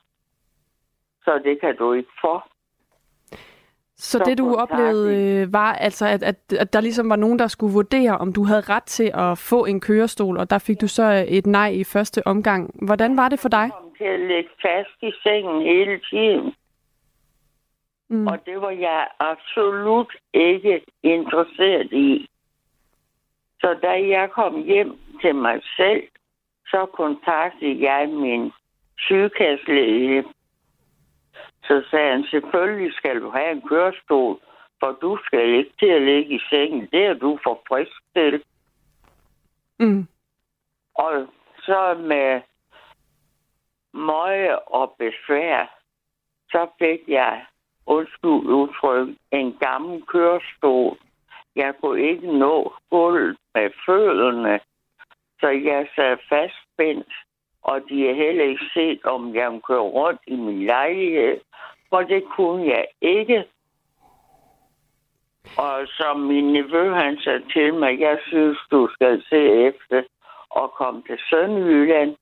[1.24, 2.40] Så det kan du ikke få.
[3.98, 7.46] Så, det, du oplevede, øh, var altså, at, at, at der ligesom var nogen, der
[7.46, 10.88] skulle vurdere, om du havde ret til at få en kørestol, og der fik du
[10.88, 12.70] så et nej i første omgang.
[12.86, 13.62] Hvordan var det for dig?
[13.62, 16.54] Jeg kom til at ligge fast i sengen hele tiden.
[18.08, 18.26] Mm.
[18.26, 22.28] Og det var jeg absolut ikke interesseret i.
[23.60, 26.02] Så da jeg kom hjem til mig selv,
[26.66, 28.52] så kontaktede jeg min
[28.98, 30.24] sygekasselæge
[31.66, 34.40] så sagde han, selvfølgelig skal du have en kørestol,
[34.80, 36.88] for du skal ikke til at ligge i sengen.
[36.92, 38.42] Det er du for frisk til.
[39.78, 40.06] Mm.
[40.94, 41.26] Og
[41.58, 42.40] så med
[43.92, 45.78] møje og besvær,
[46.50, 47.44] så fik jeg,
[47.86, 50.96] undskyld udtryk, en gammel kørestol.
[51.56, 54.60] Jeg kunne ikke nå gulvet med fødderne,
[55.40, 57.12] så jeg sad fastspændt
[57.70, 61.40] og de har heller ikke set, om jeg kunne køre rundt i min lejlighed,
[61.88, 63.44] for det kunne jeg ikke.
[65.58, 70.02] Og som min nevø, han sagde til mig, jeg synes, du skal se efter
[70.50, 72.16] og komme til Sønderjylland.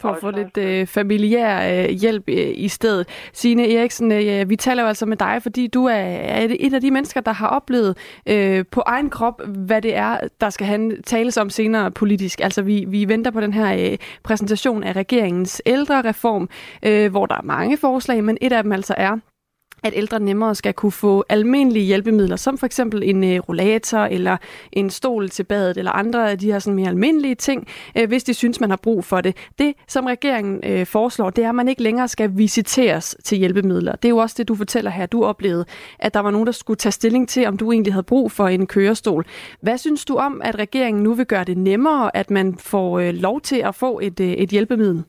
[0.00, 3.06] For at få lidt øh, familiær øh, hjælp øh, i stedet.
[3.32, 6.80] Signe Eriksen, øh, vi taler jo altså med dig, fordi du er, er et af
[6.80, 11.02] de mennesker, der har oplevet øh, på egen krop, hvad det er, der skal han
[11.02, 12.40] tales om senere politisk.
[12.40, 16.48] Altså vi, vi venter på den her øh, præsentation af regeringens ældrereform,
[16.82, 19.16] øh, hvor der er mange forslag, men et af dem altså er
[19.82, 24.36] at ældre nemmere skal kunne få almindelige hjælpemidler, som for eksempel en øh, rollator eller
[24.72, 28.24] en stol til badet eller andre af de her sådan mere almindelige ting, øh, hvis
[28.24, 29.36] de synes, man har brug for det.
[29.58, 33.92] Det, som regeringen øh, foreslår, det er, at man ikke længere skal visiteres til hjælpemidler.
[33.92, 35.06] Det er jo også det, du fortæller her.
[35.06, 35.64] Du oplevede,
[35.98, 38.48] at der var nogen, der skulle tage stilling til, om du egentlig havde brug for
[38.48, 39.24] en kørestol.
[39.62, 43.14] Hvad synes du om, at regeringen nu vil gøre det nemmere, at man får øh,
[43.14, 45.04] lov til at få et, øh, et hjælpemiddel?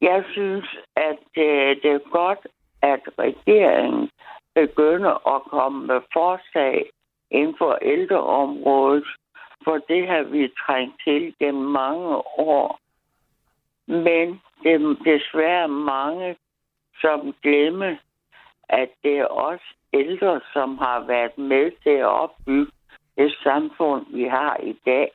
[0.00, 2.38] Jeg synes, at øh, det er godt,
[2.82, 4.10] at regeringen
[4.54, 6.90] begynder at komme med forslag
[7.30, 9.04] inden for ældreområdet,
[9.64, 12.80] for det har vi trængt til gennem mange år.
[13.86, 16.36] Men det er desværre mange,
[17.00, 17.96] som glemmer,
[18.68, 19.60] at det er os
[19.92, 22.72] ældre, som har været med til at opbygge
[23.16, 25.10] det samfund, vi har i dag.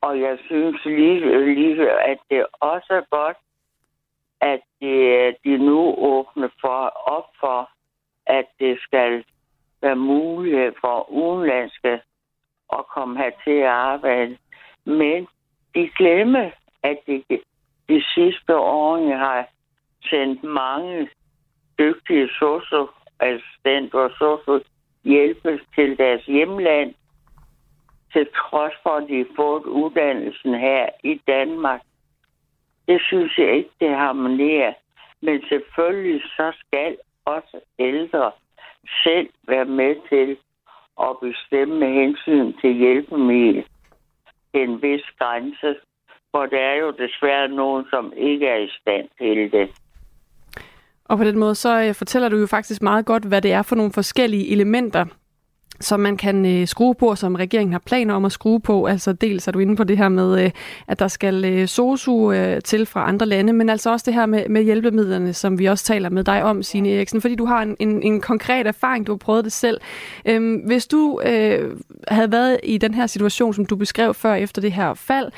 [0.00, 3.36] Og jeg synes lige, lige at det også er godt,
[4.40, 7.70] at de, de nu åbner for op for,
[8.26, 9.24] at det skal
[9.82, 12.00] være muligt for udenlandske
[12.72, 14.38] at komme her til at arbejde.
[14.84, 15.28] Men
[15.74, 16.50] de glemmer,
[16.82, 17.24] at de,
[17.88, 19.46] de sidste år har
[20.10, 21.08] sendt mange
[21.78, 26.94] dygtige socioassistenter og sociohjælpe til deres hjemland,
[28.12, 31.80] til trods for, at de har fået uddannelsen her i Danmark.
[32.90, 34.72] Det synes jeg ikke, det harmonerer.
[35.22, 38.32] Men selvfølgelig så skal også ældre
[39.04, 40.36] selv være med til
[41.06, 43.64] at bestemme med hensyn til hjælpemiddel
[44.52, 45.76] til en vis grænse.
[46.30, 49.70] For der er jo desværre nogen, som ikke er i stand til det.
[51.04, 53.62] Og på den måde, så øh, fortæller du jo faktisk meget godt, hvad det er
[53.62, 55.04] for nogle forskellige elementer,
[55.80, 58.86] som man kan øh, skrue på, som regeringen har planer om at skrue på.
[58.86, 60.50] Altså dels er du inde på det her med, øh,
[60.88, 64.26] at der skal øh, SOSU øh, til fra andre lande, men altså også det her
[64.26, 67.62] med, med hjælpemidlerne, som vi også taler med dig om, Signe Eriksen, fordi du har
[67.62, 69.80] en, en, en konkret erfaring, du har prøvet det selv.
[70.24, 71.76] Øhm, hvis du øh,
[72.08, 75.32] havde været i den her situation, som du beskrev før efter det her fald,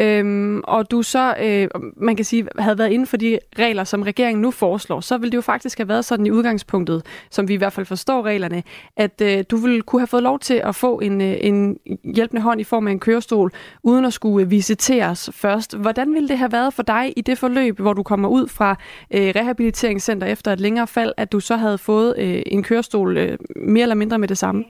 [0.00, 4.02] øhm, og du så, øh, man kan sige, havde været inden for de regler, som
[4.02, 7.54] regeringen nu foreslår, så ville det jo faktisk have været sådan i udgangspunktet, som vi
[7.54, 8.62] i hvert fald forstår reglerne,
[8.96, 11.78] at øh, du ville kunne have fået lov til at få en, øh, en
[12.14, 13.50] hjælpende hånd i form af en kørestol,
[13.82, 15.78] uden at skulle visiteres først.
[15.78, 18.70] Hvordan ville det have været for dig i det forløb, hvor du kommer ud fra
[19.14, 23.38] øh, rehabiliteringscenter efter et længere fald, at du så havde fået øh, en kørestol øh,
[23.56, 24.64] mere eller mindre med det samme?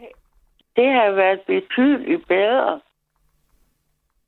[0.77, 2.81] Det har været betydeligt bedre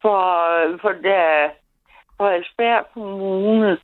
[0.02, 1.50] for, for, der,
[2.16, 3.78] for Esbjerg Kommune.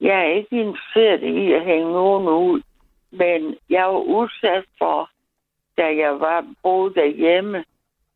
[0.00, 2.62] Jeg er ikke interesseret i at hænge nogen ud,
[3.10, 5.10] men jeg var udsat for,
[5.76, 7.64] da jeg var boet derhjemme,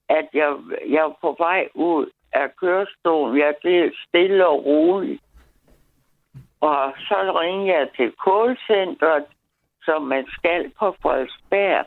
[0.09, 0.57] at jeg,
[0.89, 3.39] jeg var på vej ud af kørestolen.
[3.39, 5.21] Jeg blev stille og rolig.
[6.61, 9.25] Og så ringede jeg til kålcentret,
[9.85, 11.87] som man skal på Frederiksberg.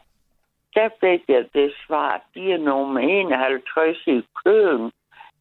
[0.74, 4.92] Der fik jeg det svar, de er nummer 51 i køen.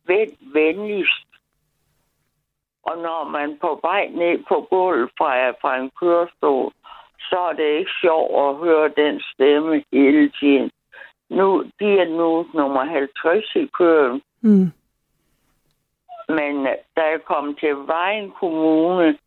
[0.06, 1.26] Vent venligst.
[2.82, 6.72] Og når man på vej ned på gulvet fra, fra en kørestol,
[7.18, 10.70] så er det ikke sjovt at høre den stemme hele tiden.
[11.28, 14.22] Nu, de er nu nummer 50 i køen.
[14.40, 14.72] Mm.
[16.28, 16.64] Men
[16.96, 19.18] da jeg kom til Vejen Kommune,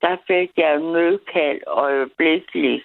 [0.00, 2.84] der fik jeg nødkald øjeblikkeligt.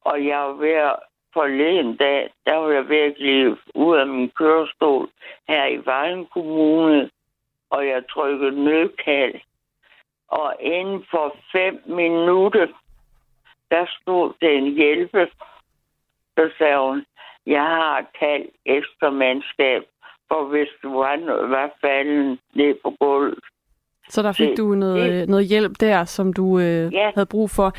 [0.00, 0.92] Og jeg var ved
[1.34, 5.08] forleden dag, der var jeg virkelig ud af min kørestol
[5.48, 7.10] her i Vejen Kommune,
[7.70, 9.34] og jeg trykkede nødkald.
[10.28, 12.66] Og inden for fem minutter,
[13.70, 15.26] der stod det en hjælpe.
[16.36, 17.04] Så sagde hun,
[17.46, 19.82] jeg har kaldt ekstra mandskab,
[20.28, 23.44] for hvis du var, var falden ned på gulvet.
[24.08, 27.10] Så der fik det, du noget, det, noget hjælp der, som du øh, ja.
[27.14, 27.72] havde brug for.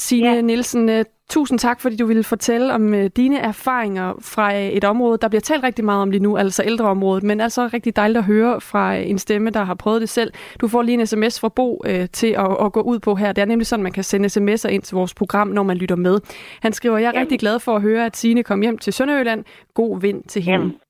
[0.00, 0.40] Signe ja.
[0.40, 4.84] Nielsen, øh, tusind tak, fordi du ville fortælle om øh, dine erfaringer fra øh, et
[4.84, 8.18] område, der bliver talt rigtig meget om lige nu, altså ældreområdet, men altså rigtig dejligt
[8.18, 10.32] at høre fra en stemme, der har prøvet det selv.
[10.60, 13.32] Du får lige en sms fra Bo øh, til at, at gå ud på her.
[13.32, 15.96] Det er nemlig sådan, man kan sende sms'er ind til vores program, når man lytter
[15.96, 16.20] med.
[16.60, 17.20] Han skriver, jeg er Jamen.
[17.20, 19.44] rigtig glad for at høre, at Signe kom hjem til Sønderjylland.
[19.74, 20.58] God vind til hende.
[20.58, 20.89] Jamen.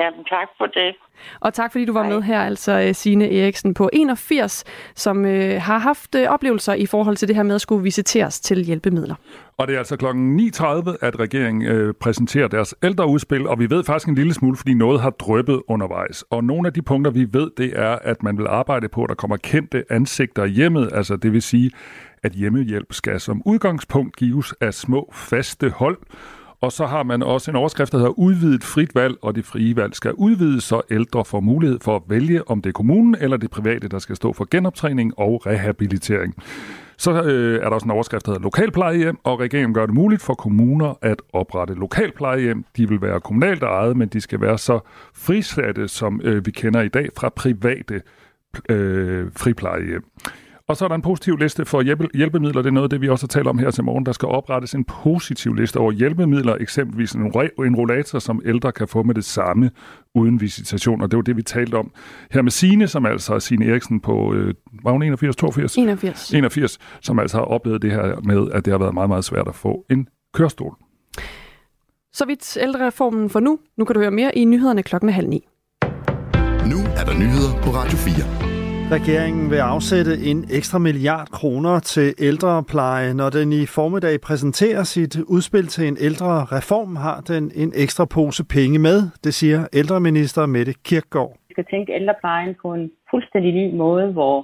[0.00, 0.96] Jamen, tak for det.
[1.40, 2.12] Og tak fordi du var Hej.
[2.12, 6.86] med her, altså øh, Signe Eriksen på 81, som øh, har haft øh, oplevelser i
[6.86, 9.14] forhold til det her med at skulle visiteres til hjælpemidler.
[9.56, 13.84] Og det er altså klokken 9.30, at regeringen øh, præsenterer deres ældreudspil, og vi ved
[13.84, 16.24] faktisk en lille smule, fordi noget har drøbet undervejs.
[16.30, 19.08] Og nogle af de punkter, vi ved, det er, at man vil arbejde på, at
[19.08, 21.70] der kommer kendte ansigter hjemmet, altså det vil sige,
[22.22, 25.98] at hjemmehjælp skal som udgangspunkt gives af små faste hold,
[26.60, 29.76] og så har man også en overskrift, der hedder udvidet frit valg, og det frie
[29.76, 33.36] valg skal udvides, så ældre får mulighed for at vælge, om det er kommunen eller
[33.36, 36.34] det private, der skal stå for genoptræning og rehabilitering.
[36.96, 40.22] Så øh, er der også en overskrift, der hedder lokalplejehjem, og regeringen gør det muligt
[40.22, 42.64] for kommuner at oprette lokalplejehjem.
[42.76, 44.80] De vil være kommunalt ejet, men de skal være så
[45.14, 48.02] frisatte, som øh, vi kender i dag fra private
[48.68, 50.04] øh, friplejehjem.
[50.70, 52.62] Og så er der en positiv liste for hjælpe, hjælpemidler.
[52.62, 54.06] Det er noget af det, vi også har talt om her til morgen.
[54.06, 57.20] Der skal oprettes en positiv liste over hjælpemidler, eksempelvis en,
[57.66, 59.70] en rollator, som ældre kan få med det samme
[60.14, 61.02] uden visitation.
[61.02, 61.92] Og det var det, vi talte om
[62.30, 64.54] her med Sine, som altså er Signe Eriksen på, øh,
[64.84, 65.78] var hun 81, 82?
[65.78, 66.30] 81.
[66.34, 69.48] 81, som altså har oplevet det her med, at det har været meget, meget svært
[69.48, 70.74] at få en kørestol.
[72.12, 73.58] Så vidt ældrereformen for nu.
[73.78, 75.48] Nu kan du høre mere i nyhederne klokken halv ni.
[76.66, 78.49] Nu er der nyheder på Radio 4.
[78.98, 83.14] Regeringen vil afsætte en ekstra milliard kroner til ældrepleje.
[83.14, 88.04] Når den i formiddag præsenterer sit udspil til en ældre reform, har den en ekstra
[88.16, 91.32] pose penge med, det siger ældreminister Mette Kirkgaard.
[91.48, 94.36] Vi skal tænke ældreplejen på en fuldstændig ny måde, hvor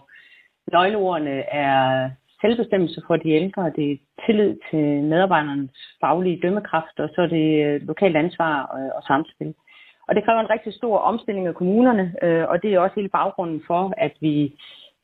[0.73, 7.21] nøgleordene er selvbestemmelse for de ældre, det er tillid til medarbejdernes faglige dømmekraft, og så
[7.23, 7.49] er det
[7.91, 8.53] lokalt ansvar
[8.97, 9.55] og samspil.
[10.09, 13.09] Og det kræver en rigtig stor omstilling af kommunerne, øh, og det er også hele
[13.09, 14.55] baggrunden for, at vi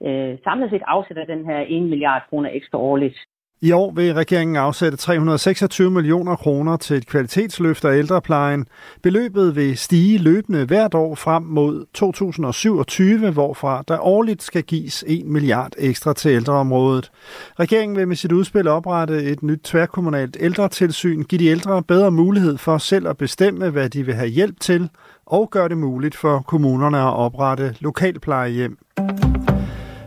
[0.02, 3.18] øh, samlet set afsætter den her 1 milliard kroner ekstra årligt.
[3.64, 8.66] I år vil regeringen afsætte 326 millioner kroner til et kvalitetsløft af ældreplejen.
[9.03, 15.27] Beløbet vil stige løbende hvert år frem mod 2027, hvorfra der årligt skal gives 1
[15.27, 17.11] milliard ekstra til ældreområdet.
[17.61, 22.59] Regeringen vil med sit udspil oprette et nyt tværkommunalt ældretilsyn, give de ældre bedre mulighed
[22.59, 24.88] for selv at bestemme, hvad de vil have hjælp til,
[25.27, 28.79] og gøre det muligt for kommunerne at oprette lokalplejehjem.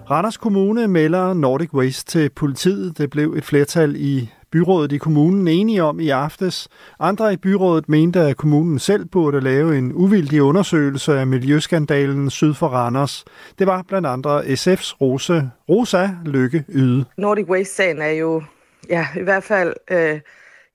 [0.09, 2.97] Randers Kommune melder Nordic Waste til politiet.
[2.97, 6.67] Det blev et flertal i byrådet i kommunen enige om i aftes.
[6.99, 12.53] Andre i byrådet mente, at kommunen selv burde lave en uvildig undersøgelse af miljøskandalen syd
[12.53, 13.25] for Randers.
[13.59, 17.05] Det var blandt andre SF's Rose, Rosa Lykke Yde.
[17.17, 18.43] Nordic Waste-sagen er jo
[18.89, 20.19] ja, i hvert fald øh,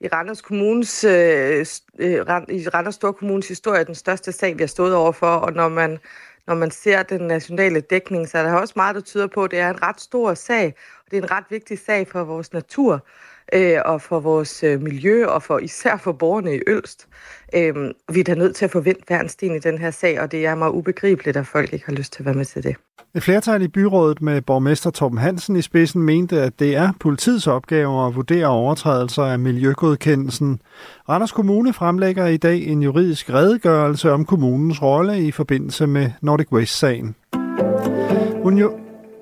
[0.01, 1.67] i Randers Kommunes, øh,
[1.99, 2.15] øh
[2.49, 5.99] i Randers Storkommunes historie den største sag, vi har stået overfor, og når man
[6.47, 9.51] når man ser den nationale dækning, så er der også meget, der tyder på, at
[9.51, 10.67] det er en ret stor sag,
[11.05, 13.07] og det er en ret vigtig sag for vores natur
[13.53, 17.09] øh, og for vores øh, miljø og for især for borgerne i Ølst.
[17.55, 17.75] Øh,
[18.13, 20.47] vi er da nødt til at forvente vendt sten i den her sag, og det
[20.47, 22.77] er mig ubegribeligt, at folk ikke har lyst til at være med til det.
[23.15, 27.47] Et flertal i byrådet med borgmester Torben Hansen i spidsen mente, at det er politiets
[27.47, 30.61] opgave at vurdere overtrædelser af miljøgodkendelsen.
[31.09, 36.53] Randers Kommune fremlægger i dag en juridisk redegørelse om kommunens rolle i forbindelse med Nordic
[36.53, 37.15] Waste-sagen.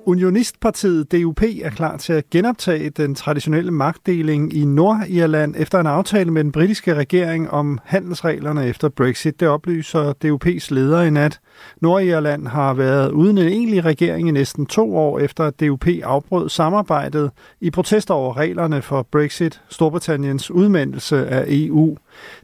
[0.05, 6.31] Unionistpartiet DUP er klar til at genoptage den traditionelle magtdeling i Nordirland efter en aftale
[6.31, 9.39] med den britiske regering om handelsreglerne efter Brexit.
[9.39, 11.39] Det oplyser DUP's leder i nat.
[11.81, 16.49] Nordirland har været uden en egentlig regering i næsten to år efter at DUP afbrød
[16.49, 17.31] samarbejdet
[17.61, 21.97] i protester over reglerne for Brexit, Storbritanniens udmeldelse af EU.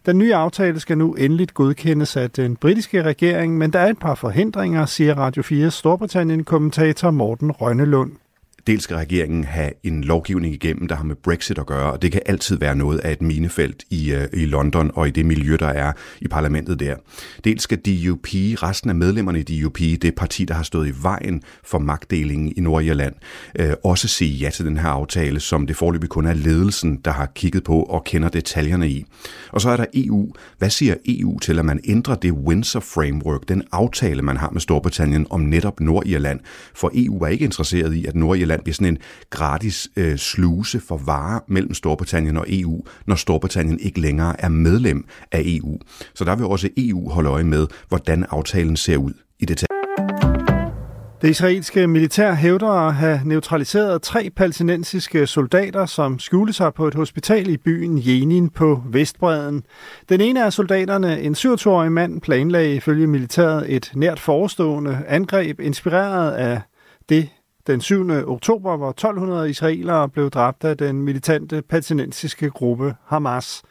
[0.05, 3.99] Den nye aftale skal nu endeligt godkendes af den britiske regering, men der er et
[3.99, 8.11] par forhindringer, siger Radio 4 Storbritannien-kommentator Morten Rønnelund.
[8.67, 12.11] Dels skal regeringen have en lovgivning igennem, der har med Brexit at gøre, og det
[12.11, 15.57] kan altid være noget af et minefelt i, øh, i London og i det miljø,
[15.59, 16.95] der er i parlamentet der.
[17.43, 21.41] Dels skal DUP, resten af medlemmerne i DUP, det parti, der har stået i vejen
[21.63, 23.15] for magtdelingen i Nordirland,
[23.59, 27.11] øh, også sige ja til den her aftale, som det forløbig kun er ledelsen, der
[27.11, 29.05] har kigget på og kender detaljerne i.
[29.51, 30.33] Og så er der EU.
[30.57, 34.61] Hvad siger EU til, at man ændrer det Windsor Framework, den aftale, man har med
[34.61, 36.39] Storbritannien om netop Nordirland?
[36.75, 38.97] For EU er ikke interesseret i, at Nordirland Irland bliver sådan en
[39.29, 45.05] gratis øh, sluse for varer mellem Storbritannien og EU, når Storbritannien ikke længere er medlem
[45.31, 45.79] af EU.
[46.13, 49.65] Så der vil også EU holde øje med, hvordan aftalen ser ud i detaljer.
[51.21, 56.95] Det israelske militær hævder at have neutraliseret tre palæstinensiske soldater, som skjulte sig på et
[56.95, 59.63] hospital i byen Jenin på Vestbreden.
[60.09, 66.31] Den ene af soldaterne, en 27-årig mand, planlagde ifølge militæret et nært forestående angreb, inspireret
[66.31, 66.61] af
[67.09, 67.29] det
[67.67, 68.09] den 7.
[68.27, 73.63] oktober, hvor 1200 israelere blev dræbt af den militante palæstinensiske gruppe Hamas.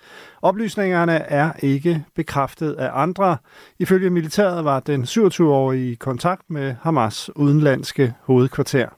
[0.43, 3.37] Oplysningerne er ikke bekræftet af andre.
[3.79, 8.89] Ifølge militæret var den 27-årige i kontakt med Hamas udenlandske hovedkvarter.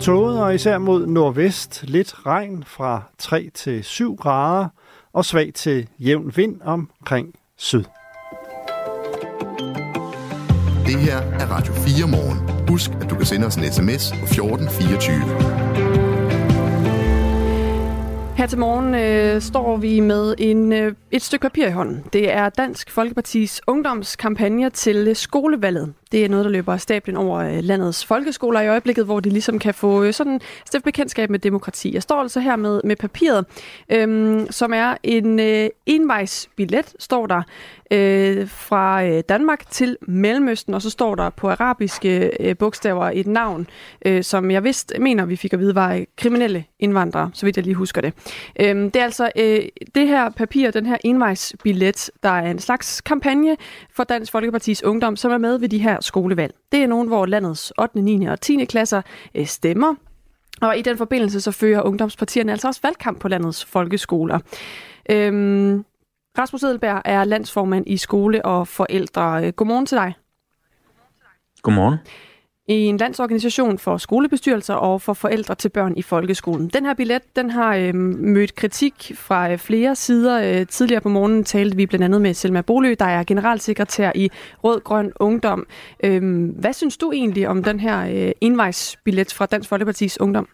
[0.00, 4.68] Toget og især mod nordvest lidt regn fra 3 til 7 grader
[5.12, 7.84] og svag til jævn vind omkring syd.
[10.86, 12.68] Det her er Radio 4 morgen.
[12.68, 15.14] Husk, at du kan sende os en sms på 1424.
[18.36, 22.04] Her til morgen øh, står vi med en, øh, et stykke papir i hånden.
[22.12, 25.94] Det er Dansk Folkepartis ungdomskampagne til skolevalget.
[26.14, 29.30] Det er noget, der løber af stablen over øh, landets folkeskoler i øjeblikket, hvor de
[29.30, 31.94] ligesom kan få øh, sådan stift bekendtskab med demokrati.
[31.94, 33.46] Jeg står altså her med, med papiret,
[33.88, 37.42] øhm, som er en øh, envejsbillet, står der,
[37.90, 43.26] øh, fra øh, Danmark til Mellemøsten, og så står der på arabiske øh, bogstaver et
[43.26, 43.66] navn,
[44.06, 47.56] øh, som jeg vidst mener, vi fik at vide, var øh, kriminelle indvandrere, så vidt
[47.56, 48.12] jeg lige husker det.
[48.60, 49.60] Øh, det er altså øh,
[49.94, 53.56] det her papir, den her envejsbillet, der er en slags kampagne
[53.96, 56.54] for Dansk Folkepartis Ungdom, som er med ved de her skolevalg.
[56.72, 58.26] Det er nogen, hvor landets 8., 9.
[58.26, 58.64] og 10.
[58.64, 59.02] klasser
[59.34, 59.94] øh, stemmer,
[60.60, 64.38] og i den forbindelse så fører ungdomspartierne altså også valgkamp på landets folkeskoler.
[65.10, 65.84] Øhm,
[66.38, 69.46] Rasmus Edelberg er landsformand i Skole og Forældre.
[69.46, 70.14] Øh, godmorgen til dig.
[71.62, 71.98] Godmorgen.
[72.68, 76.68] I en landsorganisation for skolebestyrelser og for forældre til børn i folkeskolen.
[76.68, 80.60] Den her billet den har øh, mødt kritik fra øh, flere sider.
[80.60, 84.30] Øh, tidligere på morgenen talte vi blandt andet med Selma Bolø, der er generalsekretær i
[84.64, 85.66] Rød Grøn Ungdom.
[86.04, 90.48] Øh, hvad synes du egentlig om den her øh, envejsbillet fra Dansk Folkepartis Ungdom?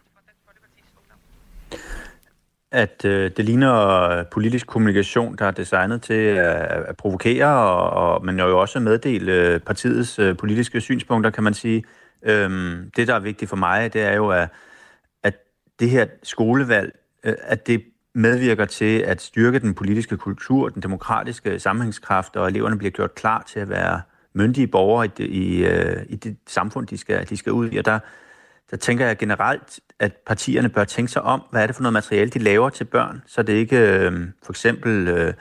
[2.71, 6.55] at øh, det ligner politisk kommunikation, der er designet til at,
[6.87, 11.83] at provokere, og, og, men jo også meddele partiets øh, politiske synspunkter, kan man sige.
[12.23, 14.49] Øhm, det, der er vigtigt for mig, det er jo, at,
[15.23, 15.35] at
[15.79, 21.59] det her skolevalg, øh, at det medvirker til at styrke den politiske kultur, den demokratiske
[21.59, 24.01] sammenhængskraft, og eleverne bliver gjort klar til at være
[24.33, 27.77] myndige borgere i det, i, øh, i det samfund, de skal, de skal ud i.
[27.77, 27.99] Og der,
[28.71, 31.93] der tænker jeg generelt, at partierne bør tænke sig om, hvad er det for noget
[31.93, 35.33] materiale, de laver til børn, så det ikke øh, for eksempel øh,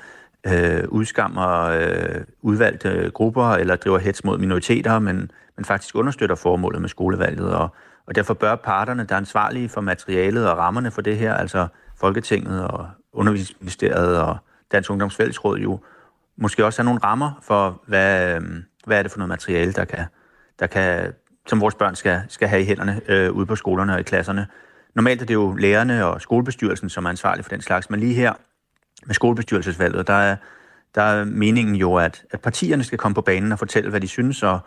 [0.46, 6.80] øh, udskammer øh, udvalgte grupper eller driver hets mod minoriteter, men, men faktisk understøtter formålet
[6.80, 7.54] med skolevalget.
[7.54, 7.68] Og,
[8.06, 11.66] og derfor bør parterne, der er ansvarlige for materialet og rammerne for det her, altså
[11.96, 14.36] Folketinget og Undervisningsministeriet og
[14.72, 15.80] Dansk Ungdomsfællesråd jo,
[16.36, 18.42] måske også have nogle rammer for, hvad, øh,
[18.86, 20.04] hvad er det for noget materiale, der kan,
[20.58, 21.12] der kan
[21.46, 24.46] som vores børn skal, skal have i hænderne øh, ude på skolerne og i klasserne.
[24.94, 28.14] Normalt er det jo lærerne og skolebestyrelsen, som er ansvarlige for den slags, men lige
[28.14, 28.32] her
[29.06, 30.36] med skolebestyrelsesvalget, der er,
[30.94, 34.08] der er meningen jo, at, at partierne skal komme på banen og fortælle, hvad de
[34.08, 34.58] synes, og,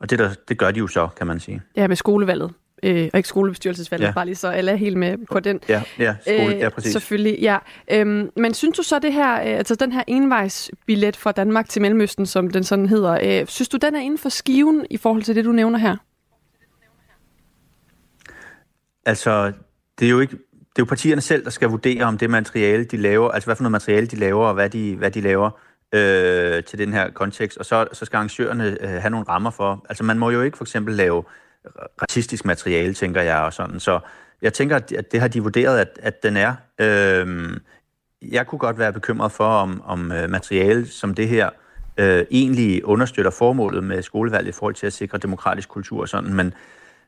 [0.00, 1.62] og det, der, det gør de jo så, kan man sige.
[1.76, 2.52] Ja, med skolevalget.
[2.82, 4.12] Øh, og ikke skolebestyrelsesvalget, ja.
[4.12, 5.60] bare lige så alle er helt med på den.
[5.68, 6.92] Ja, ja, skole, ja præcis.
[6.92, 7.58] Selvfølgelig, ja.
[7.92, 11.82] Øhm, men synes du så det her, øh, altså den her envejsbillet fra Danmark til
[11.82, 15.22] Mellemøsten, som den sådan hedder, øh, synes du den er inden for skiven i forhold
[15.22, 15.96] til det, du nævner her?
[19.06, 19.52] Altså,
[19.98, 20.36] det er jo ikke
[20.80, 23.72] jo partierne selv, der skal vurdere, om det materiale, de laver, altså hvad for noget
[23.72, 25.50] materiale de laver, og hvad de, hvad de laver
[25.94, 29.86] øh, til den her kontekst, og så, så skal arrangørerne øh, have nogle rammer for.
[29.88, 31.24] Altså man må jo ikke for eksempel lave
[32.02, 33.80] racistisk materiale, tænker jeg, og sådan.
[33.80, 34.00] Så
[34.42, 36.54] jeg tænker, at det har de vurderet, at, at den er.
[36.78, 37.50] Øh,
[38.22, 41.50] jeg kunne godt være bekymret for, om, om øh, materiale som det her
[41.96, 46.34] øh, egentlig understøtter formålet med skolevalget i forhold til at sikre demokratisk kultur og sådan,
[46.34, 46.54] men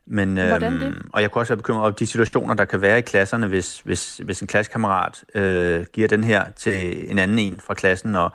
[0.07, 0.83] men, Hvordan det?
[0.83, 3.47] Øhm, og jeg kunne også være bekymret over de situationer, der kan være i klasserne,
[3.47, 8.17] hvis, hvis, hvis en klassekammerat øh, giver den her til en anden en fra klassen.
[8.17, 8.33] Og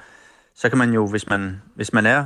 [0.55, 2.25] så kan man jo, hvis man, hvis man er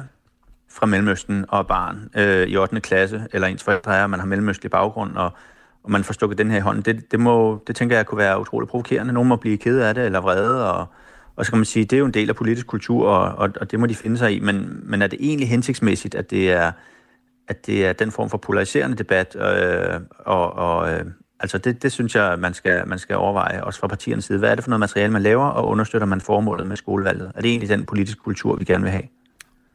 [0.70, 2.80] fra Mellemøsten og er barn øh, i 8.
[2.80, 5.32] klasse, eller ens forældre er, man har mellemøstlig baggrund, og,
[5.84, 8.18] og man får stukket den her i hånden, det, det, må, det tænker jeg kunne
[8.18, 9.14] være utroligt provokerende.
[9.14, 10.88] Nogen må blive ked af det, eller vrede, og,
[11.36, 13.50] og så kan man sige, det er jo en del af politisk kultur, og, og,
[13.62, 16.52] og det må de finde sig i, men, men er det egentlig hensigtsmæssigt, at det
[16.52, 16.72] er
[17.52, 21.06] at det er den form for polariserende debat, øh, og, og øh,
[21.40, 24.40] altså det, det synes jeg, man skal, man skal overveje, også fra partiernes side.
[24.40, 27.32] Hvad er det for noget materiale, man laver, og understøtter man formålet med skolevalget?
[27.36, 29.04] Er det egentlig den politiske kultur, vi gerne vil have?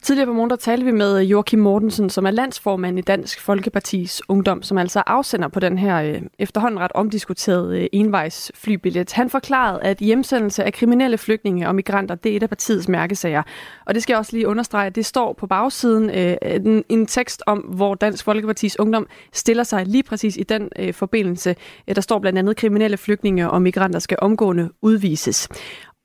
[0.03, 3.41] Tidligere på morgen, der talte vi med øh, Joachim Mortensen, som er landsformand i Dansk
[3.41, 9.13] Folkepartis Ungdom, som altså afsender på den her øh, efterhånden ret omdiskuterede øh, envejs flybillet.
[9.13, 13.43] Han forklarede, at hjemsendelse af kriminelle flygtninge og migranter, det er et af partiets mærkesager.
[13.87, 17.43] Og det skal jeg også lige understrege, det står på bagsiden øh, en, en tekst
[17.47, 21.57] om, hvor Dansk Folkepartis Ungdom stiller sig lige præcis i den øh, forbindelse.
[21.89, 25.49] Øh, der står blandt andet, at kriminelle flygtninge og migranter skal omgående udvises.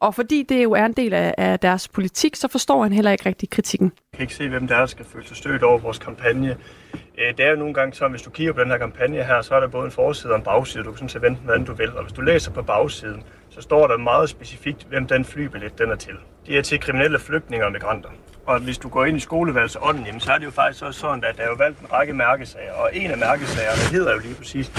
[0.01, 3.11] Og fordi det jo er en del af, af deres politik, så forstår han heller
[3.11, 3.91] ikke rigtig kritikken.
[4.13, 6.57] Jeg kan ikke se, hvem der, er, der skal føle sig stødt over vores kampagne.
[6.93, 9.41] Øh, det er jo nogle gange så, hvis du kigger på den her kampagne her,
[9.41, 10.83] så er der både en forside og en bagside.
[10.83, 11.97] Du kan sådan set vente, hvordan du vil.
[11.97, 15.91] Og hvis du læser på bagsiden, så står der meget specifikt, hvem den flybillet den
[15.91, 16.13] er til.
[16.47, 18.09] Det er til kriminelle flygtninge og migranter.
[18.45, 21.23] Og hvis du går ind i skolevalgsånden, jamen, så er det jo faktisk også sådan,
[21.23, 22.73] at der er jo valgt en række mærkesager.
[22.73, 24.71] Og en af mærkesagerne hedder jo lige præcis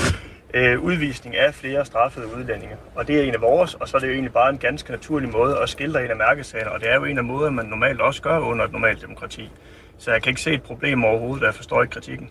[0.55, 2.77] øh, udvisning af flere straffede udlændinge.
[2.95, 4.91] Og det er en af vores, og så er det jo egentlig bare en ganske
[4.91, 7.67] naturlig måde at skildre en af mærkesagerne, og det er jo en af måderne, man
[7.67, 9.51] normalt også gør under et normalt demokrati.
[9.99, 12.31] Så jeg kan ikke se et problem overhovedet, og jeg forstår ikke kritikken.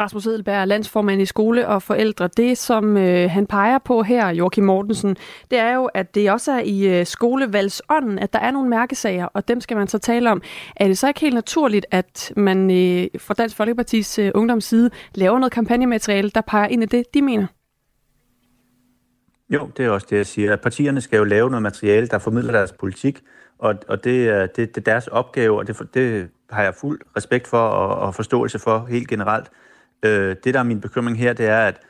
[0.00, 2.28] Rasmus Edelberg, landsformand i skole og forældre.
[2.36, 5.16] Det, som øh, han peger på her, Joachim Mortensen,
[5.50, 9.24] det er jo, at det også er i øh, skolevalgsånden, at der er nogle mærkesager,
[9.26, 10.42] og dem skal man så tale om.
[10.76, 15.38] Er det så ikke helt naturligt, at man øh, fra Dansk Folkepartis øh, ungdomsside laver
[15.38, 17.46] noget kampagnemateriale, der peger ind i det, de mener?
[19.50, 20.56] Jo, det er også det, jeg siger.
[20.56, 23.20] Partierne skal jo lave noget materiale, der formidler deres politik,
[23.58, 27.00] og, og det, er, det, det er deres opgave, og det, det har jeg fuld
[27.16, 29.50] respekt for og, og forståelse for helt generelt.
[30.02, 31.80] Øh, det, der er min bekymring her, det er, at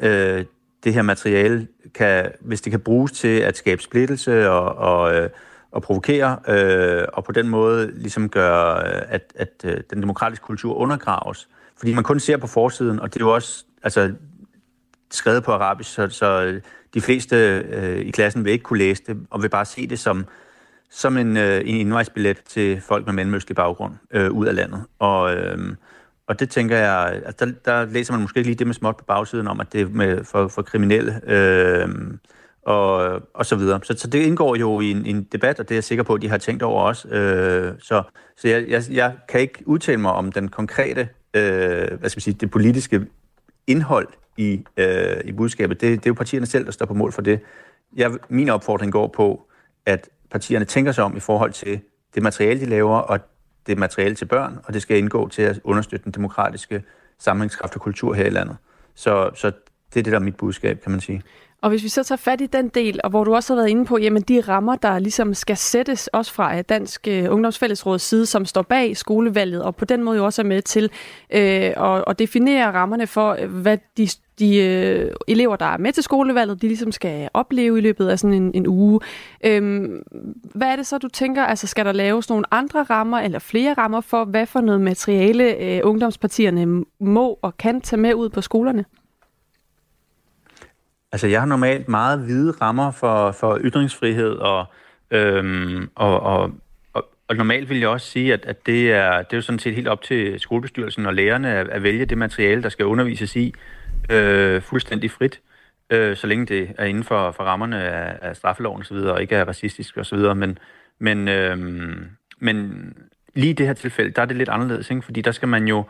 [0.00, 0.44] øh,
[0.84, 5.30] det her materiale, kan, hvis det kan bruges til at skabe splittelse og, og, øh,
[5.70, 10.74] og provokere, øh, og på den måde ligesom gøre, at, at øh, den demokratiske kultur
[10.74, 11.48] undergraves.
[11.78, 14.12] Fordi man kun ser på forsiden, og det er jo også altså,
[15.10, 16.60] skrevet på arabisk, så, så
[16.94, 17.36] de fleste
[17.70, 20.26] øh, i klassen vil ikke kunne læse det, og vil bare se det som,
[20.90, 24.84] som en, øh, en indvejsbillet til folk med mellemøstlig baggrund øh, ud af landet.
[24.98, 25.58] Og, øh,
[26.28, 28.96] og det tænker jeg, altså der, der læser man måske ikke lige det med småt
[28.96, 31.88] på bagsiden om, at det er med, for, for kriminelle øh,
[32.62, 33.80] og, og så videre.
[33.82, 36.14] Så, så det indgår jo i en, en debat, og det er jeg sikker på,
[36.14, 37.08] at de har tænkt over også.
[37.08, 38.02] Øh, så
[38.36, 42.20] så jeg, jeg, jeg kan ikke udtale mig om den konkrete, øh, hvad skal man
[42.20, 43.06] sige, det politiske
[43.66, 45.80] indhold i, øh, i budskabet.
[45.80, 47.40] Det, det er jo partierne selv, der står på mål for det.
[47.96, 49.48] Jeg, min opfordring går på,
[49.86, 51.80] at partierne tænker sig om i forhold til
[52.14, 53.20] det materiale, de laver, og
[53.66, 56.82] det materiale til børn, og det skal indgå til at understøtte den demokratiske
[57.18, 58.56] sammenhængskraft og kultur her i landet.
[58.94, 59.46] Så, så
[59.94, 61.22] det er det, der er mit budskab, kan man sige.
[61.62, 63.68] Og hvis vi så tager fat i den del, og hvor du også har været
[63.68, 68.02] inde på, jamen de rammer, der ligesom skal sættes også fra øh, Dansk øh, Ungdomsfællesråds
[68.02, 70.84] side, som står bag skolevalget, og på den måde jo også er med til
[71.30, 71.40] øh,
[71.76, 74.08] at, at definere rammerne for, øh, hvad de,
[74.38, 78.18] de øh, elever, der er med til skolevalget, de ligesom skal opleve i løbet af
[78.18, 79.00] sådan en, en uge.
[79.44, 80.02] Øhm,
[80.54, 83.74] hvad er det så, du tænker, altså skal der laves nogle andre rammer, eller flere
[83.74, 88.40] rammer for, hvad for noget materiale øh, ungdomspartierne må og kan tage med ud på
[88.40, 88.84] skolerne?
[91.12, 94.64] Altså, jeg har normalt meget hvide rammer for, for ytringsfrihed, og,
[95.10, 96.50] øhm, og, og,
[96.92, 99.58] og, og normalt vil jeg også sige, at, at det, er, det er jo sådan
[99.58, 103.36] set helt op til skolebestyrelsen og lærerne at, at vælge det materiale, der skal undervises
[103.36, 103.54] i,
[104.10, 105.40] øh, fuldstændig frit,
[105.90, 109.22] øh, så længe det er inden for, for rammerne af, af straffeloven osv., og, og
[109.22, 110.58] ikke er racistisk osv., men,
[110.98, 111.58] men, øh,
[112.38, 112.92] men
[113.34, 115.02] lige i det her tilfælde, der er det lidt anderledes, ikke?
[115.02, 115.84] fordi der skal man jo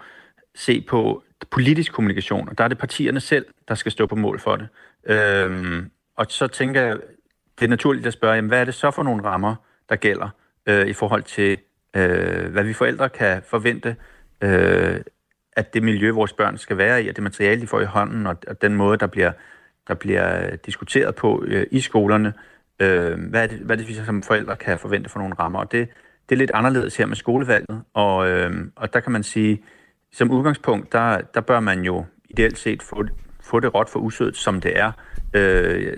[0.55, 4.41] se på politisk kommunikation, og der er det partierne selv, der skal stå på mål
[4.41, 4.69] for det.
[5.07, 6.97] Øhm, og så tænker jeg,
[7.59, 9.55] det er naturligt at spørge, jamen, hvad er det så for nogle rammer,
[9.89, 10.29] der gælder
[10.67, 11.59] øh, i forhold til,
[11.97, 13.97] øh, hvad vi forældre kan forvente,
[14.41, 15.01] øh,
[15.57, 18.27] at det miljø, vores børn skal være i, og det materiale, de får i hånden,
[18.27, 19.33] og, og den måde, der bliver,
[19.89, 22.33] der bliver øh, diskuteret på øh, i skolerne,
[22.81, 25.59] øh, hvad, er det, hvad er det, vi som forældre kan forvente for nogle rammer.
[25.59, 25.89] Og det,
[26.29, 29.63] det er lidt anderledes her med skolevalget, og, øh, og der kan man sige,
[30.13, 33.05] som udgangspunkt, der, der bør man jo ideelt set få,
[33.41, 34.93] få det råt for usødet, som det er.
[35.35, 35.97] Øh,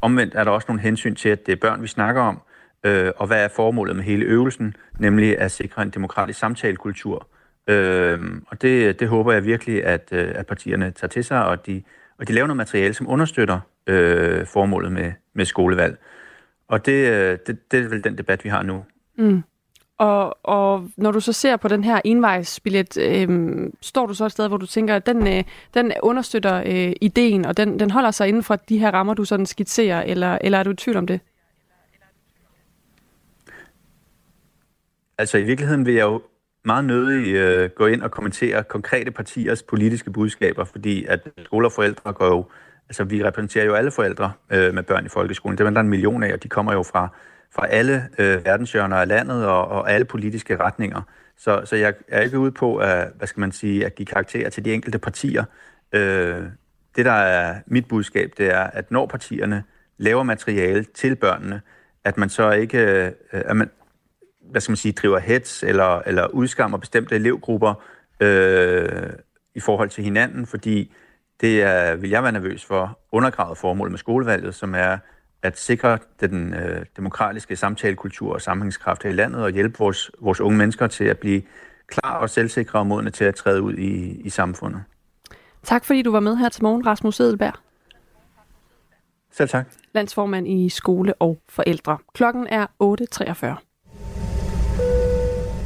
[0.00, 2.40] omvendt er der også nogle hensyn til, at det er børn, vi snakker om,
[2.84, 7.28] øh, og hvad er formålet med hele øvelsen, nemlig at sikre en demokratisk samtalekultur.
[7.68, 11.66] Øh, og det, det håber jeg virkelig, at, øh, at partierne tager til sig, og
[11.66, 11.82] de,
[12.18, 15.98] og de laver noget materiale, som understøtter øh, formålet med, med skolevalg.
[16.68, 18.84] Og det, øh, det, det er vel den debat, vi har nu.
[19.16, 19.42] Mm.
[19.98, 24.32] Og, og når du så ser på den her envejsbillet, øh, står du så et
[24.32, 25.44] sted, hvor du tænker, at den, øh,
[25.74, 29.24] den understøtter øh, ideen, og den, den holder sig inden for de her rammer, du
[29.24, 31.20] sådan skitserer, eller, eller er du i tvivl om det?
[35.18, 36.22] Altså i virkeligheden vil jeg jo
[36.68, 41.72] meget nødig øh, gå ind og kommentere konkrete partiers politiske budskaber, fordi at skoler og
[41.72, 42.46] forældre går jo,
[42.88, 45.58] altså vi repræsenterer jo alle forældre øh, med børn i folkeskolen.
[45.58, 47.08] Det er der en million af, og de kommer jo fra
[47.54, 51.02] fra alle øh, verdenshjørner af landet og, og alle politiske retninger.
[51.36, 54.50] Så, så jeg er ikke ude på at, hvad skal man sige, at give karakterer
[54.50, 55.44] til de enkelte partier.
[55.92, 56.42] Øh,
[56.96, 59.64] det, der er mit budskab, det er, at når partierne
[59.98, 61.60] laver materiale til børnene,
[62.04, 63.70] at man så ikke øh, at man,
[64.50, 67.74] hvad skal man sige, driver hets eller, eller udskammer bestemte elevgrupper
[68.20, 69.12] øh,
[69.54, 70.92] i forhold til hinanden, fordi
[71.40, 74.98] det er, vil jeg være nervøs for, undergravet formål med skolevalget, som er
[75.42, 80.40] at sikre den øh, demokratiske samtalekultur og sammenhængskraft her i landet og hjælpe vores, vores
[80.40, 81.42] unge mennesker til at blive
[81.86, 84.82] klar og selvsikre og modne til at træde ud i, i samfundet.
[85.62, 87.54] Tak fordi du var med her til morgen, Rasmus Edelberg.
[89.30, 89.66] Selv tak.
[89.92, 91.98] Landsformand i skole og forældre.
[92.14, 93.67] Klokken er 8.43.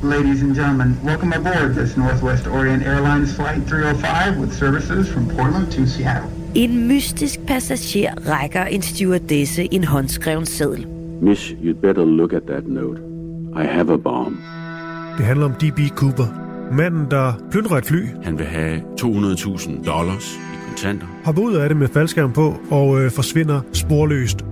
[0.03, 5.66] Ladies and gentlemen, welcome aboard this Northwest Orient Airlines Flight 305 with services from Portland
[5.72, 6.30] to Seattle.
[6.55, 10.86] En mystisk passager rækker en stewardesse en håndskreven seddel.
[11.22, 13.00] Miss, you'd better look at that note.
[13.57, 14.36] I have a bomb.
[15.18, 15.78] Det handler om D.B.
[15.96, 16.26] Cooper,
[16.72, 21.07] Manden, der plyndrer et fly, Han vil have 200.000 dollars i kontanter.
[21.24, 24.44] hopper ud af det med faldskærm på og øh, forsvinder sporløst.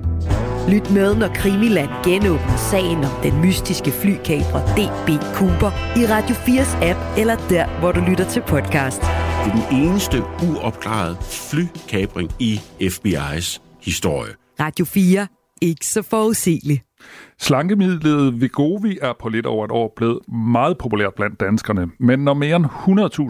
[0.70, 6.84] Lyt med, når Krimiland genåbner sagen om den mystiske flykabrer DB Cooper i Radio 4's
[6.84, 9.00] app, eller der, hvor du lytter til podcast.
[9.00, 14.32] Det er den eneste uopklarede flykabring i FBI's historie.
[14.60, 15.26] Radio 4.
[15.62, 16.89] Ikke så forudsigeligt.
[17.38, 21.90] Slankemidlet Vigovi er på lidt over et år blevet meget populært blandt danskerne.
[21.98, 22.66] Men når mere end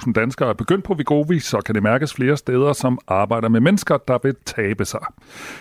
[0.07, 3.61] 100.000 danskere er begyndt på Vigovi, så kan det mærkes flere steder, som arbejder med
[3.61, 5.01] mennesker, der vil tabe sig.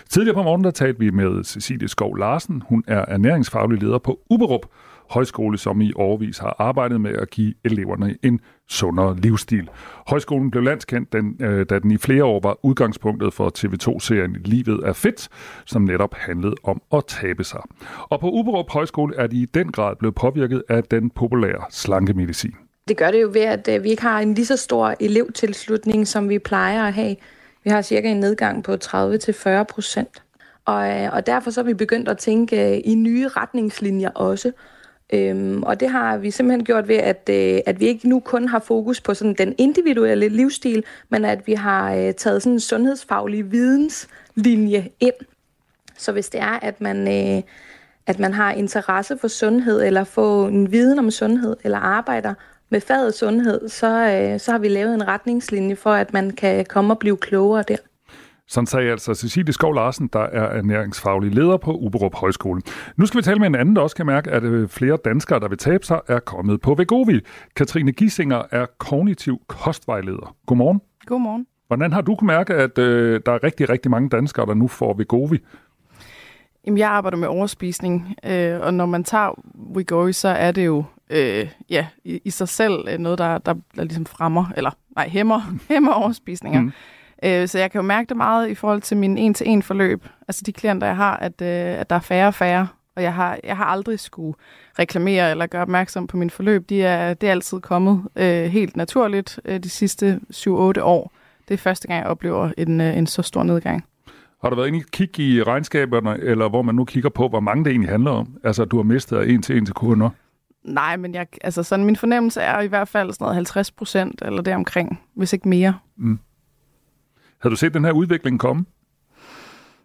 [0.08, 2.62] Tidligere på morgenen der talte vi med Cecilie Skov Larsen.
[2.68, 4.66] Hun er ernæringsfaglig leder på Uberup
[5.10, 9.68] Højskole, som i årvis har arbejdet med at give eleverne en sundere livsstil.
[10.06, 14.80] Højskolen blev landskendt, den, øh, da den i flere år var udgangspunktet for TV2-serien Livet
[14.84, 15.28] er fedt,
[15.66, 17.60] som netop handlede om at tabe sig.
[18.00, 22.54] Og på Uberup Højskole er de i den grad blevet påvirket af den populære slankemedicin.
[22.88, 26.08] Det gør det jo ved, at øh, vi ikke har en lige så stor elevtilslutning,
[26.08, 27.16] som vi plejer at have.
[27.64, 30.22] Vi har cirka en nedgang på 30-40 procent.
[30.64, 34.52] Og, øh, og derfor så er vi begyndt at tænke øh, i nye retningslinjer også.
[35.12, 38.48] Øhm, og det har vi simpelthen gjort ved, at, øh, at vi ikke nu kun
[38.48, 42.60] har fokus på sådan den individuelle livsstil, men at vi har øh, taget sådan en
[42.60, 45.14] sundhedsfaglig videnslinje ind.
[45.96, 47.42] Så hvis det er, at man, øh,
[48.06, 52.34] at man har interesse for sundhed, eller få en viden om sundhed, eller arbejder
[52.70, 56.66] med faget sundhed, så, øh, så har vi lavet en retningslinje for, at man kan
[56.66, 57.76] komme og blive klogere der.
[58.50, 62.62] Sådan sagde altså Cecilie Skov Larsen, der er ernæringsfaglig leder på Uberup Højskole.
[62.96, 65.40] Nu skal vi tale med en anden, der også kan mærke, at øh, flere danskere,
[65.40, 67.20] der vil tabe sig, er kommet på Vegovi.
[67.56, 70.36] Katrine Gissinger er kognitiv kostvejleder.
[70.46, 70.80] Godmorgen.
[71.06, 71.46] Godmorgen.
[71.66, 74.68] Hvordan har du kunnet mærke, at øh, der er rigtig, rigtig mange danskere, der nu
[74.68, 75.38] får Vegovi?
[76.66, 79.42] Jamen, jeg arbejder med overspisning, øh, og når man tager
[79.76, 83.54] Wegovy, så er det jo øh, ja, i, i sig selv øh, noget, der, der,
[83.76, 85.40] der ligesom fremmer, eller nej, hæmmer,
[85.70, 86.60] hæmmer overspisninger.
[86.60, 86.72] Mm.
[87.24, 90.04] Øh, så jeg kan jo mærke det meget i forhold til min en-til-en forløb.
[90.28, 93.14] Altså de klienter, jeg har, at, øh, at der er færre og færre, og jeg
[93.14, 94.36] har, jeg har aldrig skulle
[94.78, 96.68] reklamere eller gøre opmærksom på min forløb.
[96.68, 100.50] De er, det er altid kommet øh, helt naturligt øh, de sidste 7-8
[100.80, 101.12] år.
[101.48, 103.84] Det er første gang, jeg oplever en, øh, en så stor nedgang.
[104.42, 107.40] Har du været inde i kig i regnskaberne, eller hvor man nu kigger på, hvor
[107.40, 108.36] mange det egentlig handler om?
[108.44, 110.10] Altså, du har mistet en til en til kunder?
[110.64, 114.22] Nej, men jeg, altså sådan, min fornemmelse er i hvert fald sådan noget 50 procent,
[114.22, 115.74] eller deromkring, hvis ikke mere.
[115.96, 116.18] Mm.
[117.40, 118.64] Havde du set den her udvikling komme?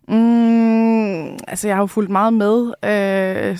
[0.07, 2.73] Mm, altså, jeg har jo fulgt meget med.
[2.83, 3.57] Øh,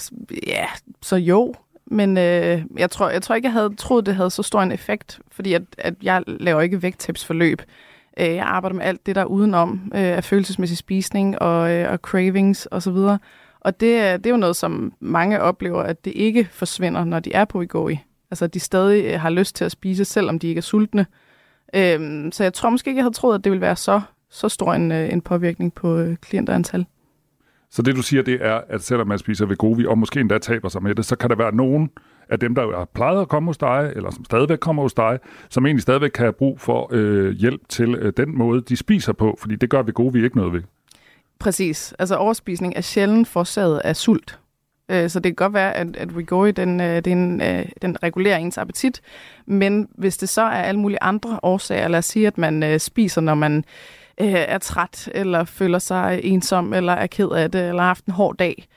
[0.47, 0.65] ja,
[1.01, 1.53] så jo.
[1.87, 4.71] Men øh, jeg, tror, jeg tror ikke, jeg havde troet, det havde så stor en
[4.71, 7.61] effekt, fordi at, at jeg laver ikke vægttabsforløb.
[8.19, 11.91] Øh, jeg arbejder med alt det, der er udenom øh, af følelsesmæssig spisning og, øh,
[11.91, 12.89] og cravings osv.
[12.89, 13.19] Og,
[13.59, 17.19] og det, øh, det er jo noget, som mange oplever, at det ikke forsvinder, når
[17.19, 17.99] de er på i
[18.31, 21.05] Altså, at de stadig øh, har lyst til at spise, selvom de ikke er sultne.
[21.75, 24.49] Øhm, så jeg tror måske ikke, jeg havde troet, at det ville være så, så
[24.49, 26.85] stor en, øh, en påvirkning på øh, klienterantal.
[27.69, 30.69] Så det du siger, det er, at selvom man spiser Vegovi, og måske endda taber
[30.69, 31.89] sig med det, så kan der være nogen
[32.29, 35.19] af dem, der har plejet at komme hos dig, eller som stadigvæk kommer hos dig,
[35.49, 39.13] som egentlig stadigvæk kan have brug for øh, hjælp til øh, den måde, de spiser
[39.13, 40.61] på, fordi det gør Vegovi ikke noget ved.
[41.39, 41.93] Præcis.
[41.99, 44.39] Altså overspisning er sjældent forårsaget af sult.
[44.89, 48.37] Øh, så det kan godt være, at, at Rigori, den, øh, den, øh, den regulerer
[48.37, 49.01] ens appetit,
[49.45, 52.79] men hvis det så er alle mulige andre årsager, lad os sige, at man øh,
[52.79, 53.63] spiser, når man
[54.17, 58.13] er træt, eller føler sig ensom, eller er ked af det, eller har haft en
[58.13, 58.67] hård dag,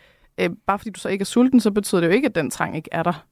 [0.66, 2.76] bare fordi du så ikke er sulten, så betyder det jo ikke, at den trang
[2.76, 3.24] ikke er der.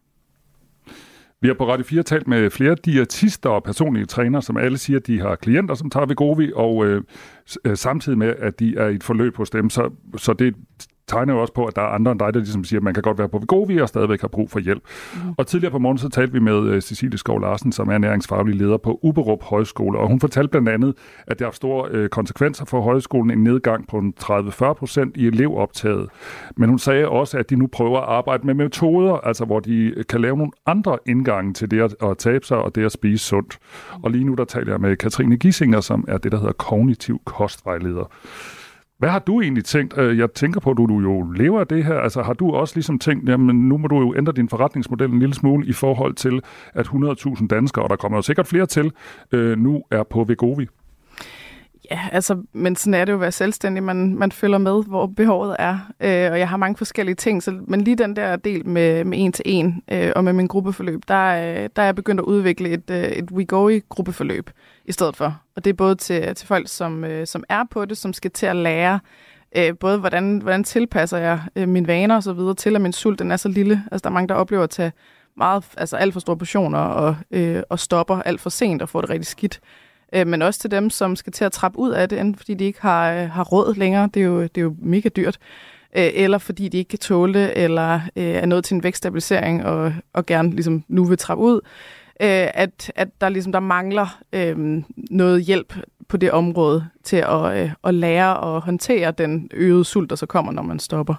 [1.41, 4.99] Vi har på Radio 4 talt med flere diætister og personlige trænere, som alle siger,
[4.99, 7.03] at de har klienter, som tager Vigovi, og øh,
[7.75, 9.71] samtidig med, at de er i et forløb hos dem.
[9.71, 10.55] Så, så det
[11.09, 12.95] tegner jo også på, at der er andre end dig, der ligesom siger, at man
[12.95, 14.83] kan godt være på Vegovi og stadigvæk har brug for hjælp.
[15.15, 15.35] Mm.
[15.37, 18.55] Og tidligere på morgen så talte vi med uh, Cecilie Skov Larsen, som er næringsfaglig
[18.55, 20.95] leder på Uberup Højskole, og hun fortalte blandt andet,
[21.27, 26.09] at det har store uh, konsekvenser for højskolen, en nedgang på 30-40 procent i elevoptaget.
[26.57, 29.95] Men hun sagde også, at de nu prøver at arbejde med metoder, altså hvor de
[30.09, 33.25] kan lave nogle andre indgange til det at, at tabe sig og det at spise
[33.25, 33.59] sundt.
[34.03, 37.21] Og lige nu der taler jeg med Katrine Gissinger, som er det, der hedder kognitiv
[37.25, 38.11] kostvejleder.
[38.99, 39.99] Hvad har du egentlig tænkt?
[39.99, 41.95] Øh, jeg tænker på, at du, du jo lever af det her.
[41.95, 45.19] Altså har du også ligesom tænkt, jamen nu må du jo ændre din forretningsmodel en
[45.19, 46.43] lille smule i forhold til,
[46.75, 48.93] at 100.000 danskere, og der kommer jo sikkert flere til,
[49.33, 50.67] øh, nu er på Vegovi?
[51.91, 53.83] Ja, altså, men sådan er det jo at være selvstændig.
[53.83, 55.79] Man, man følger med, hvor behovet er.
[56.01, 59.19] Øh, og jeg har mange forskellige ting, så, men lige den der del med, med
[59.19, 62.25] en til en øh, og med min gruppeforløb, der, øh, der er jeg begyndt at
[62.25, 64.51] udvikle et, øh, et WeGo-gruppeforløb
[64.85, 65.41] i stedet for.
[65.57, 68.31] Og det er både til, til folk, som, øh, som er på det, som skal
[68.31, 69.01] til at lære,
[69.57, 72.93] øh, både hvordan, hvordan tilpasser jeg øh, mine vaner og så videre til, at min
[72.93, 73.83] sult den er så lille.
[73.93, 74.93] Altså, der er mange, der oplever at tage
[75.37, 79.01] meget, altså alt for store portioner og, øh, og stopper alt for sent og får
[79.01, 79.61] det rigtig skidt.
[80.13, 82.55] Øh, men også til dem, som skal til at trappe ud af det, enten fordi
[82.55, 85.39] de ikke har, øh, har råd længere, det er jo, det er jo mega dyrt,
[85.97, 89.65] øh, eller fordi de ikke kan tåle det, eller øh, er nået til en vækststabilisering
[89.65, 91.61] og, og gerne ligesom nu vil trappe ud,
[92.21, 95.75] øh, at, at der ligesom der mangler øh, noget hjælp
[96.09, 100.27] på det område til at, øh, at lære at håndtere den øgede sult, der så
[100.27, 101.15] kommer, når man stopper.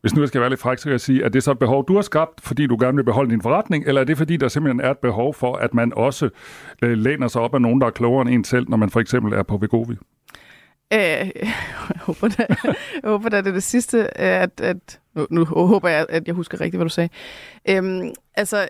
[0.00, 1.50] Hvis nu jeg skal være lidt fræk, så kan jeg sige, at det er så
[1.50, 4.18] et behov, du har skabt, fordi du gerne vil beholde din forretning, eller er det
[4.18, 6.28] fordi, der simpelthen er et behov for, at man også
[6.82, 9.00] øh, læner sig op af nogen, der er klogere end en selv, når man for
[9.00, 9.94] eksempel er på Vegovi?
[10.92, 11.52] Øh, jeg
[12.00, 12.46] håber da,
[13.02, 16.34] jeg håber da, det er det sidste, at, at nu, nu håber jeg, at jeg
[16.34, 17.08] husker rigtigt, hvad du sagde.
[17.68, 18.68] Øhm, altså,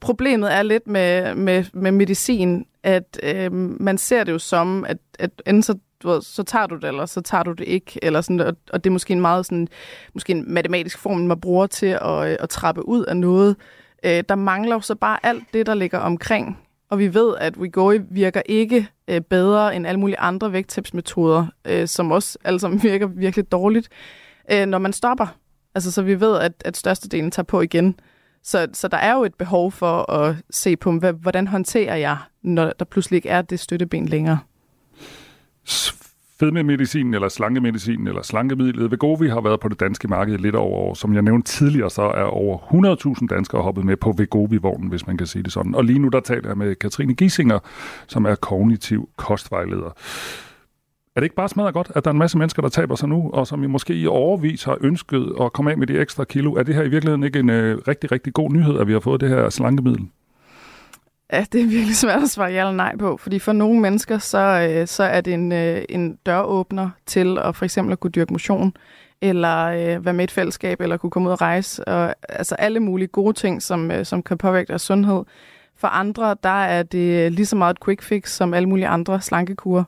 [0.00, 4.98] problemet er lidt med, med, med medicin, at øh, man ser det jo som, at,
[5.18, 5.74] at enten så,
[6.04, 8.56] du ved, så tager du det, eller så tager du det ikke, eller sådan, og,
[8.72, 9.68] og det er måske en meget sådan,
[10.14, 13.56] måske en matematisk form, man bruger til at, øh, at trappe ud af noget.
[14.04, 16.58] Øh, der mangler jo så bare alt det, der ligger omkring
[16.94, 21.88] og vi ved, at Wegovy virker ikke øh, bedre end alle mulige andre vægttabsmetoder, øh,
[21.88, 23.88] som også alle sammen virker virkelig dårligt,
[24.52, 25.26] øh, når man stopper.
[25.74, 28.00] Altså, så vi ved, at, at størstedelen tager på igen.
[28.42, 32.18] Så, så der er jo et behov for at se på, hvad, hvordan håndterer jeg,
[32.42, 34.38] når der pludselig ikke er det støtteben længere
[36.40, 40.94] fedmemedicin eller slankemedicin eller slankemidlet Vegovi har været på det danske marked lidt over år.
[40.94, 42.58] Som jeg nævnte tidligere, så er over
[43.20, 45.74] 100.000 danskere hoppet med på Vegovi-vognen, hvis man kan sige det sådan.
[45.74, 47.58] Og lige nu der taler jeg med Katrine Gisinger,
[48.06, 49.90] som er kognitiv kostvejleder.
[51.16, 53.08] Er det ikke bare smadret godt, at der er en masse mennesker, der taber sig
[53.08, 56.24] nu, og som I måske i overvis har ønsket at komme af med de ekstra
[56.24, 56.52] kilo?
[56.52, 59.00] Er det her i virkeligheden ikke en øh, rigtig, rigtig god nyhed, at vi har
[59.00, 60.08] fået det her slankemiddel?
[61.32, 64.18] Ja, det er virkelig svært at svare ja eller nej på, fordi for nogle mennesker,
[64.18, 68.10] så, øh, så er det en, øh, en døråbner til at for eksempel at kunne
[68.10, 68.76] dyrke motion,
[69.20, 72.54] eller øh, være med i et fællesskab, eller kunne komme ud og rejse, og altså
[72.54, 75.24] alle mulige gode ting, som, øh, som kan påvirke deres sundhed.
[75.76, 79.20] For andre, der er det lige så meget et quick fix, som alle mulige andre
[79.20, 79.84] slankekurer.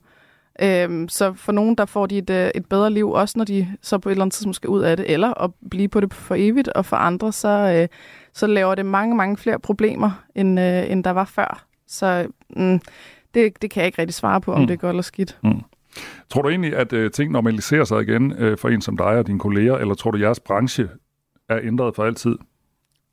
[0.63, 3.67] Øhm, så for nogen, der får de et, øh, et bedre liv, også når de
[3.83, 6.15] så på et eller andet tidspunkt skal ud af det, eller at blive på det
[6.15, 7.89] for evigt, og for andre, så, øh,
[8.37, 11.67] så laver det mange, mange flere problemer, end, øh, end der var før.
[11.87, 12.81] Så mm,
[13.35, 14.67] det, det kan jeg ikke rigtig svare på, om mm.
[14.67, 15.39] det er godt eller skidt.
[15.43, 15.61] Mm.
[16.31, 19.27] Tror du egentlig, at øh, ting normaliserer sig igen øh, for en som dig og
[19.27, 20.89] dine kolleger, eller tror du, at jeres branche
[21.49, 22.37] er ændret for altid?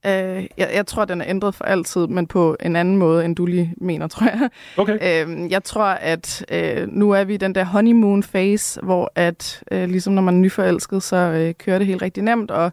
[0.06, 3.36] Øh, jeg, jeg tror, den er ændret for altid, men på en anden måde, end
[3.36, 4.50] du lige mener, tror jeg.
[4.78, 5.26] Okay.
[5.28, 9.64] Øh, jeg tror, at øh, nu er vi i den der honeymoon phase, hvor at
[9.72, 12.72] øh, ligesom når man er nyforelsket, så øh, kører det helt rigtig nemt, og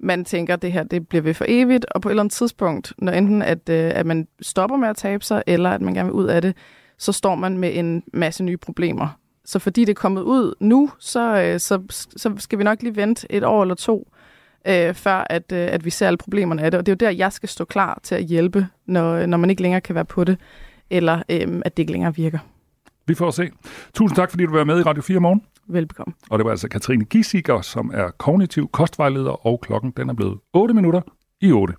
[0.00, 2.32] man tænker, at det her det bliver ved for evigt, og på et eller andet
[2.32, 5.94] tidspunkt, når enten at, øh, at man stopper med at tabe sig, eller at man
[5.94, 6.56] gerne vil ud af det,
[6.98, 9.18] så står man med en masse nye problemer.
[9.44, 11.82] Så fordi det er kommet ud nu, så, øh, så,
[12.16, 14.08] så skal vi nok lige vente et år eller to,
[14.66, 16.78] øh, før at, øh, at vi ser alle problemerne af det.
[16.78, 19.50] Og det er jo der, jeg skal stå klar til at hjælpe, når, når man
[19.50, 20.38] ikke længere kan være på det,
[20.90, 22.38] eller øh, at det ikke længere virker.
[23.06, 23.50] Vi får se.
[23.94, 25.42] Tusind tak, fordi du var med i Radio 4 morgen.
[25.68, 26.14] Velbekomme.
[26.30, 30.38] Og det var altså Katrine Gisiger, som er kognitiv kostvejleder, og klokken den er blevet
[30.52, 31.00] 8 minutter
[31.40, 31.74] i 8.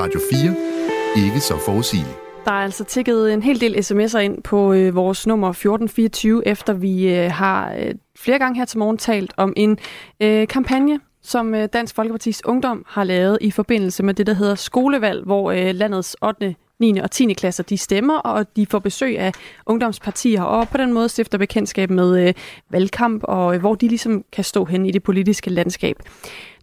[0.00, 1.26] Radio 4.
[1.26, 2.18] Ikke så forudsigeligt.
[2.44, 6.72] Der er altså tækket en hel del sms'er ind på øh, vores nummer 1424, efter
[6.72, 9.78] vi øh, har øh, flere gange her til morgen talt om en
[10.20, 14.54] øh, kampagne, som øh, Dansk Folkepartis Ungdom har lavet i forbindelse med det, der hedder
[14.54, 16.54] skolevalg, hvor øh, landets 8.
[16.82, 16.98] 9.
[16.98, 17.32] og 10.
[17.32, 19.32] klasser, de stemmer, og de får besøg af
[19.66, 22.34] ungdomspartier, og på den måde stifter bekendtskab med øh,
[22.70, 25.96] valgkamp, og øh, hvor de ligesom kan stå hen i det politiske landskab.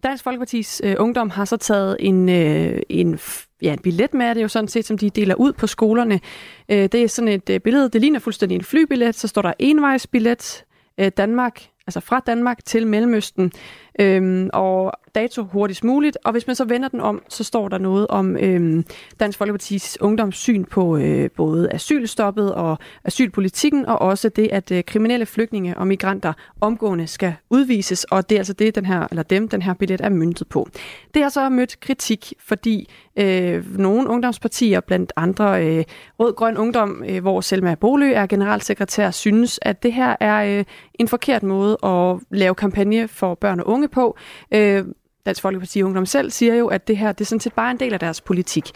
[0.02, 3.18] Dansk Folkepartis øh, Ungdom har så taget en, øh, en,
[3.62, 6.20] ja, en billet med, det er jo sådan set, som de deler ud på skolerne.
[6.68, 9.52] Øh, det er sådan et øh, billede, det ligner fuldstændig en flybillet, så står der
[9.58, 10.64] envejsbillet,
[11.00, 13.52] øh, Danmark, altså fra Danmark til Mellemøsten,
[13.98, 16.18] øhm, og dato hurtigst muligt.
[16.24, 18.84] Og hvis man så vender den om, så står der noget om øhm,
[19.20, 25.26] Dansk Folkepartis ungdomssyn på øh, både asylstoppet og asylpolitikken, og også det, at øh, kriminelle
[25.26, 29.48] flygtninge og migranter omgående skal udvises, og det er altså det, den her, eller dem,
[29.48, 30.68] den her billet er myntet på.
[31.14, 35.84] Det har så mødt kritik, fordi øh, nogle ungdomspartier, blandt andre øh,
[36.18, 40.64] Rød Grøn Ungdom, øh, hvor Selma Bolø er generalsekretær, synes, at det her er øh,
[40.94, 44.16] en forkert måde at lave kampagne for børn og unge på.
[44.54, 44.84] Øh,
[45.26, 47.80] Dansk Folkeparti Ungdom selv siger jo, at det her det er sådan set bare en
[47.80, 48.70] del af deres politik.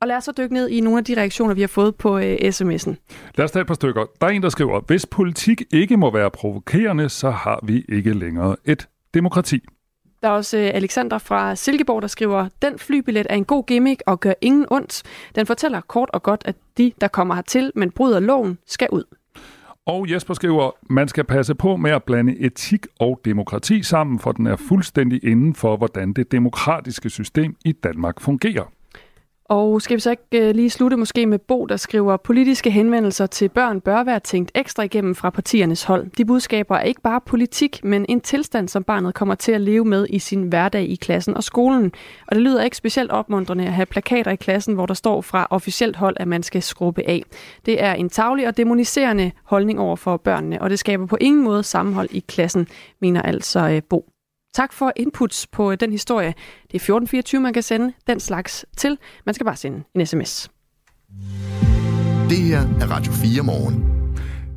[0.00, 2.18] Og lad os så dykke ned i nogle af de reaktioner, vi har fået på
[2.18, 2.94] øh, sms'en.
[3.34, 4.06] Lad os tage et par stykker.
[4.20, 8.12] Der er en, der skriver, hvis politik ikke må være provokerende, så har vi ikke
[8.12, 9.60] længere et demokrati.
[10.22, 14.02] Der er også øh, Alexander fra Silkeborg, der skriver, den flybillet er en god gimmick
[14.06, 15.02] og gør ingen ondt.
[15.34, 19.04] Den fortæller kort og godt, at de, der kommer hertil, men bryder loven, skal ud.
[19.88, 24.32] Og Jesper skriver, man skal passe på med at blande etik og demokrati sammen, for
[24.32, 28.72] den er fuldstændig inden for, hvordan det demokratiske system i Danmark fungerer.
[29.48, 33.26] Og skal vi så ikke øh, lige slutte måske med Bo, der skriver, politiske henvendelser
[33.26, 36.10] til børn bør være tænkt ekstra igennem fra partiernes hold.
[36.18, 39.84] De budskaber er ikke bare politik, men en tilstand, som barnet kommer til at leve
[39.84, 41.92] med i sin hverdag i klassen og skolen.
[42.26, 45.46] Og det lyder ikke specielt opmuntrende at have plakater i klassen, hvor der står fra
[45.50, 47.22] officielt hold, at man skal skrubbe af.
[47.66, 51.44] Det er en tavlig og demoniserende holdning over for børnene, og det skaber på ingen
[51.44, 52.68] måde sammenhold i klassen,
[53.00, 54.04] mener altså øh, Bo.
[54.58, 56.26] Tak for inputs på øh, den historie.
[56.62, 58.98] Det er 1424, man kan sende den slags til.
[59.26, 60.50] Man skal bare sende en sms.
[62.28, 63.97] Det her er Radio 4 morgen.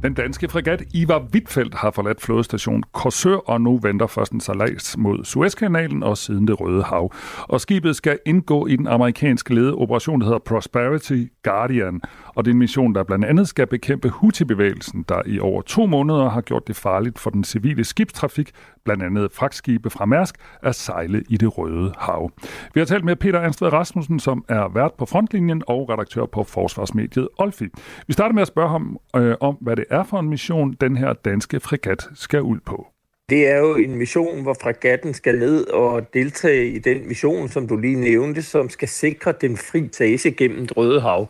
[0.04, 4.98] Den danske fregat Ivar Wittfeldt har forladt flådestation Korsør, og nu venter først en salas
[4.98, 7.14] mod Suezkanalen og siden det Røde Hav.
[7.42, 12.02] Og skibet skal indgå i den amerikanske ledede operation, der hedder Prosperity Guardian.
[12.36, 15.86] Og det er en mission, der blandt andet skal bekæmpe Houthi-bevægelsen, der i over to
[15.86, 18.52] måneder har gjort det farligt for den civile skibstrafik,
[18.86, 22.32] blandt andet fragtskibe fra Mærsk, at sejle i det Røde Hav.
[22.74, 26.44] Vi har talt med Peter Anstved Rasmussen, som er vært på frontlinjen og redaktør på
[26.44, 27.68] forsvarsmediet Olfi.
[28.08, 30.98] Vi starter med at spørge ham øh, om, hvad det er for en mission, den
[30.98, 32.88] her danske fregat skal ud på.
[33.30, 37.68] Det er jo en mission, hvor fregatten skal ned og deltage i den mission, som
[37.68, 41.28] du lige nævnte, som skal sikre den fri tage gennem det Røde Hav.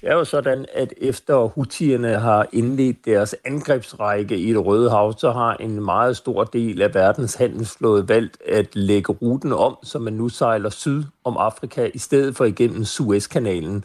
[0.00, 5.14] Det er jo sådan, at efter Houthierne har indledt deres angrebsrække i det Røde Hav,
[5.18, 9.98] så har en meget stor del af verdens handelsflåde valgt at lægge ruten om, så
[9.98, 13.84] man nu sejler syd om Afrika i stedet for igennem Suezkanalen.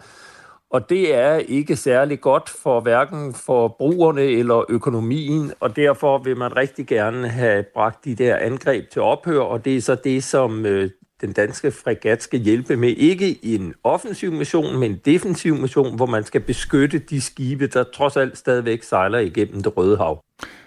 [0.73, 6.37] Og det er ikke særlig godt for hverken for brugerne eller økonomien, og derfor vil
[6.37, 10.23] man rigtig gerne have bragt de der angreb til ophør, og det er så det,
[10.23, 10.89] som øh,
[11.21, 12.89] den danske fregat skal hjælpe med.
[12.89, 17.67] Ikke i en offensiv mission, men en defensiv mission, hvor man skal beskytte de skibe,
[17.67, 20.23] der trods alt stadigvæk sejler igennem det Røde Hav.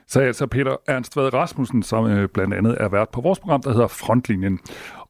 [0.09, 3.62] Så altså Peter Ernst Vad Rasmussen, som øh, blandt andet er vært på vores program,
[3.62, 4.61] der hedder Frontlinjen.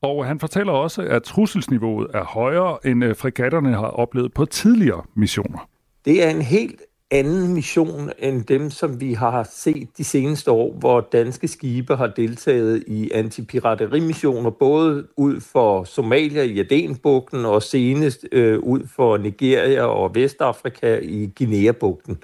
[0.03, 5.03] Og han fortæller også, at trusselsniveauet er højere, end øh, fregatterne har oplevet på tidligere
[5.14, 5.68] missioner.
[6.05, 6.80] Det er en helt
[7.11, 12.07] anden mission end dem, som vi har set de seneste år, hvor danske skibe har
[12.07, 19.84] deltaget i antipiraterimissioner, både ud for Somalia i Adenbugten og senest øh, ud for Nigeria
[19.84, 22.18] og Vestafrika i Guinea-bugten.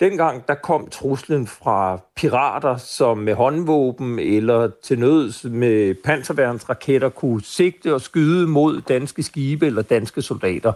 [0.00, 7.42] Dengang der kom truslen fra pirater, som med håndvåben eller til nøds med panserværnsraketter kunne
[7.42, 10.72] sigte og skyde mod danske skibe eller danske soldater.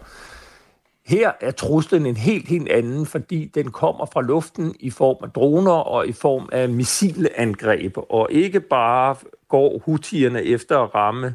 [1.07, 5.31] Her er truslen en helt, helt anden, fordi den kommer fra luften i form af
[5.31, 9.17] droner og i form af missilangreb, og ikke bare
[9.49, 11.35] går hutierne efter at ramme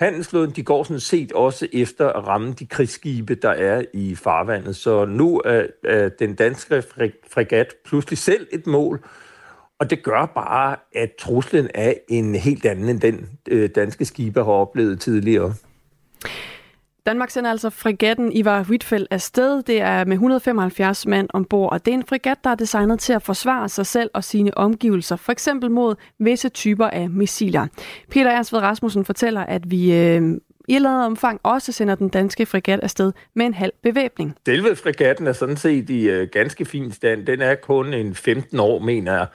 [0.00, 4.76] handelsflåden, de går sådan set også efter at ramme de krigsskibe, der er i farvandet.
[4.76, 6.82] Så nu er, er den danske
[7.30, 9.04] fregat pludselig selv et mål,
[9.78, 14.44] og det gør bare, at truslen er en helt anden end den øh, danske skibe
[14.44, 15.54] har oplevet tidligere.
[17.06, 19.62] Danmark sender altså fregatten Ivar Huitfeldt afsted.
[19.62, 23.12] Det er med 175 mand ombord, og det er en fregat, der er designet til
[23.12, 27.66] at forsvare sig selv og sine omgivelser, for eksempel mod visse typer af missiler.
[28.10, 30.22] Peter Ernst Rasmussen fortæller, at vi øh,
[30.68, 34.36] i et omfang også sender den danske fregat afsted med en halv bevæbning.
[34.46, 37.26] Selve fregatten er sådan set i øh, ganske fin stand.
[37.26, 39.26] Den er kun en 15 år, mener jeg.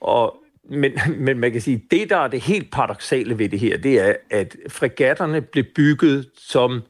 [0.00, 0.36] Og
[0.70, 0.92] men,
[1.26, 4.14] men man kan sige, det der er det helt paradoxale ved det her, det er,
[4.30, 6.82] at fregatterne blev bygget som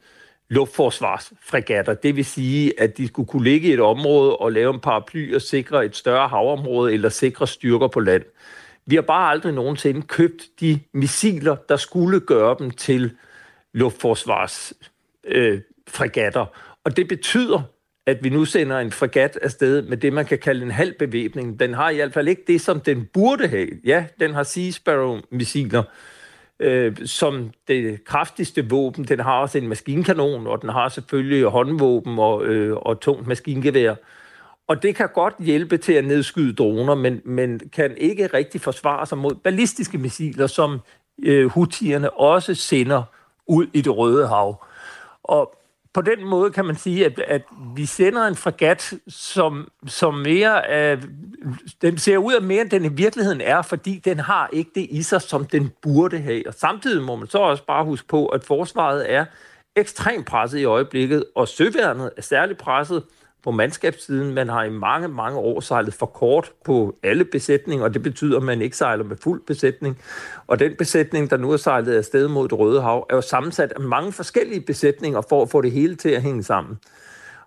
[0.50, 1.94] luftforsvarsfregatter.
[1.94, 5.34] Det vil sige, at de skulle kunne ligge i et område og lave en paraply
[5.34, 8.22] og sikre et større havområde eller sikre styrker på land.
[8.86, 13.10] Vi har bare aldrig nogensinde købt de missiler, der skulle gøre dem til
[13.74, 16.42] luftforsvarsfregatter.
[16.42, 16.48] Øh,
[16.84, 17.62] og det betyder,
[18.06, 21.60] at vi nu sender en fregat afsted med det, man kan kalde en halv bevæbning.
[21.60, 23.68] Den har i hvert fald ikke det, som den burde have.
[23.84, 25.82] Ja, den har Sea Sparrow-missiler,
[26.60, 29.04] øh, som det kraftigste våben.
[29.04, 33.94] Den har også en maskinkanon, og den har selvfølgelig håndvåben og, øh, og tungt maskingevær.
[34.68, 39.06] Og det kan godt hjælpe til at nedskyde droner, men, men kan ikke rigtig forsvare
[39.06, 40.80] sig mod ballistiske missiler, som
[41.22, 43.02] øh, hutierne også sender
[43.46, 44.64] ud i det røde hav.
[45.22, 45.57] Og
[45.94, 47.42] på den måde kan man sige, at, at
[47.76, 51.02] vi sender en fragat, som, som mere øh,
[51.82, 54.86] den ser ud af mere, end den i virkeligheden er, fordi den har ikke det
[54.90, 56.48] i sig, som den burde have.
[56.48, 59.24] Og samtidig må man så også bare huske på, at forsvaret er
[59.76, 63.02] ekstremt presset i øjeblikket, og søværnet er særligt presset
[63.48, 64.34] på mandskabssiden.
[64.34, 68.36] Man har i mange, mange år sejlet for kort på alle besætninger, og det betyder,
[68.36, 69.98] at man ikke sejler med fuld besætning.
[70.46, 73.72] Og den besætning, der nu er sejlet afsted mod det Røde Hav, er jo sammensat
[73.72, 76.78] af mange forskellige besætninger for at få det hele til at hænge sammen.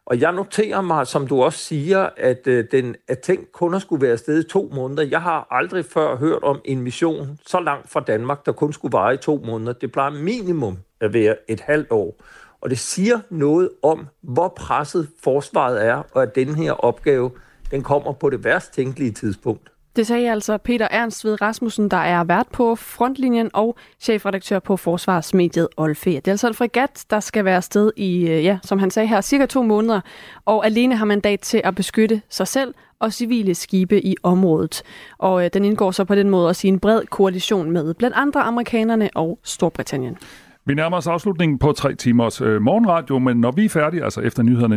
[0.05, 4.01] Og jeg noterer mig, som du også siger, at, øh, den, at tænkt kun skulle
[4.01, 5.03] være afsted i to måneder.
[5.03, 8.93] Jeg har aldrig før hørt om en mission så langt fra Danmark, der kun skulle
[8.93, 9.73] vare i to måneder.
[9.73, 12.15] Det plejer minimum at være et halvt år.
[12.61, 17.31] Og det siger noget om, hvor presset forsvaret er, og at den her opgave,
[17.71, 19.71] den kommer på det værst tænkelige tidspunkt.
[19.95, 24.77] Det sagde altså Peter Ernst ved Rasmussen, der er vært på frontlinjen og chefredaktør på
[24.77, 26.09] Forsvarsmediet Olfe.
[26.09, 29.07] Det er altså en fregat, der skal være sted i, øh, ja, som han sagde
[29.07, 30.01] her, cirka to måneder,
[30.45, 34.83] og alene har mandat til at beskytte sig selv og civile skibe i området.
[35.17, 38.15] Og øh, den indgår så på den måde også i en bred koalition med blandt
[38.15, 40.17] andre amerikanerne og Storbritannien.
[40.65, 44.21] Vi nærmer os afslutningen på tre timers øh, morgenradio, men når vi er færdige, altså
[44.21, 44.75] efter nyhederne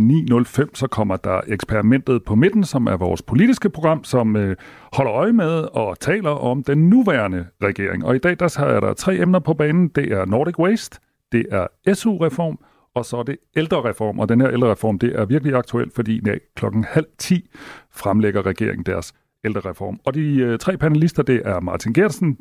[0.68, 4.57] 9.05, så kommer der eksperimentet på midten, som er vores politiske program, som øh,
[4.93, 8.05] holder øje med og taler om den nuværende regering.
[8.05, 9.89] Og i dag der er der tre emner på banen.
[9.89, 11.01] Det er Nordic Waste,
[11.32, 12.59] det er SU-reform,
[12.95, 14.18] og så er det ældrereform.
[14.18, 17.51] Og den her ældrereform, det er virkelig aktuelt, fordi ja, klokken halv ti
[17.93, 19.14] fremlægger regeringen deres
[19.45, 20.01] ældrereform.
[20.05, 22.39] Og de øh, tre panelister, det er Martin Gersen,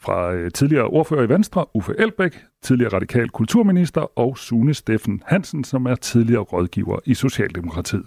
[0.00, 5.64] fra øh, tidligere ordfører i Venstre, Uffe Elbæk, tidligere radikal kulturminister, og Sune Steffen Hansen,
[5.64, 8.06] som er tidligere rådgiver i Socialdemokratiet.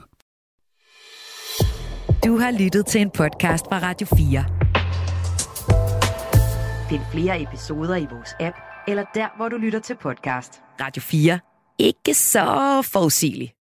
[2.25, 4.45] Du har lyttet til en podcast fra Radio 4.
[6.89, 8.55] Find flere episoder i vores app,
[8.87, 10.61] eller der, hvor du lytter til podcast.
[10.81, 11.39] Radio 4.
[11.79, 12.45] Ikke så
[12.93, 13.51] forudsigeligt.